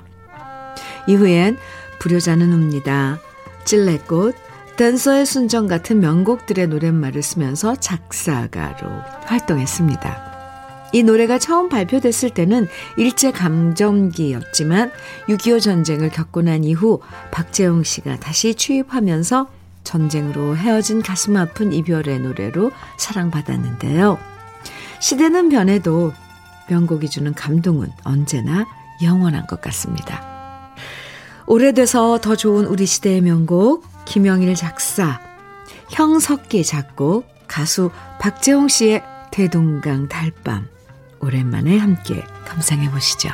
이후엔 1.08 1.58
불효자는 1.98 2.52
웁니다. 2.52 3.18
찔레꽃, 3.66 4.34
댄서의 4.76 5.26
순정 5.26 5.66
같은 5.66 6.00
명곡들의 6.00 6.68
노랫말을 6.68 7.22
쓰면서 7.22 7.76
작사가로 7.76 8.88
활동했습니다. 9.24 10.36
이 10.92 11.02
노래가 11.02 11.38
처음 11.38 11.68
발표됐을 11.68 12.30
때는 12.30 12.68
일제감점기였지만 12.96 14.92
6.25 15.28 15.60
전쟁을 15.60 16.10
겪고 16.10 16.42
난 16.42 16.62
이후 16.64 17.00
박재홍 17.32 17.82
씨가 17.82 18.16
다시 18.16 18.54
취입하면서 18.54 19.48
전쟁으로 19.84 20.56
헤어진 20.56 21.02
가슴 21.02 21.36
아픈 21.36 21.72
이별의 21.72 22.20
노래로 22.20 22.70
사랑받았는데요. 22.98 24.18
시대는 25.00 25.48
변해도 25.48 26.12
명곡이 26.68 27.08
주는 27.08 27.34
감동은 27.34 27.90
언제나 28.04 28.66
영원한 29.02 29.46
것 29.46 29.60
같습니다. 29.60 30.35
오래돼서 31.46 32.18
더 32.20 32.34
좋은 32.34 32.64
우리 32.66 32.86
시대의 32.86 33.20
명곡, 33.20 33.84
김영일 34.04 34.54
작사, 34.56 35.20
형석기 35.90 36.64
작곡, 36.64 37.24
가수 37.46 37.90
박재홍 38.20 38.68
씨의 38.68 39.02
대동강 39.30 40.08
달밤. 40.08 40.68
오랜만에 41.20 41.78
함께 41.78 42.22
감상해 42.44 42.90
보시죠. 42.90 43.30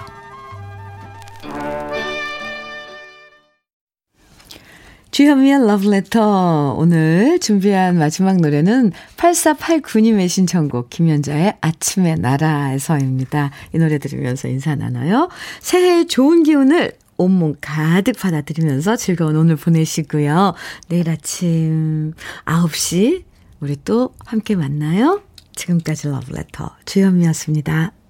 주현미의 5.10 5.66
러브레터 5.66 6.74
오늘 6.78 7.38
준비한 7.38 7.98
마지막 7.98 8.38
노래는 8.38 8.92
8489님의 9.18 10.28
신청곡 10.28 10.88
김연자의 10.88 11.58
아침의 11.60 12.16
나라에서입니다. 12.16 13.50
이 13.74 13.78
노래 13.78 13.98
들으면서 13.98 14.48
인사 14.48 14.74
나눠요. 14.74 15.28
새해의 15.60 16.06
좋은 16.08 16.44
기운을 16.44 17.01
온몸 17.16 17.54
가득 17.60 18.18
받아들이면서 18.18 18.96
즐거운 18.96 19.36
오늘 19.36 19.56
보내시고요. 19.56 20.54
내일 20.88 21.08
아침 21.10 22.12
9시 22.44 23.24
우리 23.60 23.76
또 23.84 24.14
함께 24.24 24.56
만나요. 24.56 25.22
지금까지 25.54 26.08
러브레터 26.08 26.76
주현미였습니다. 26.84 28.01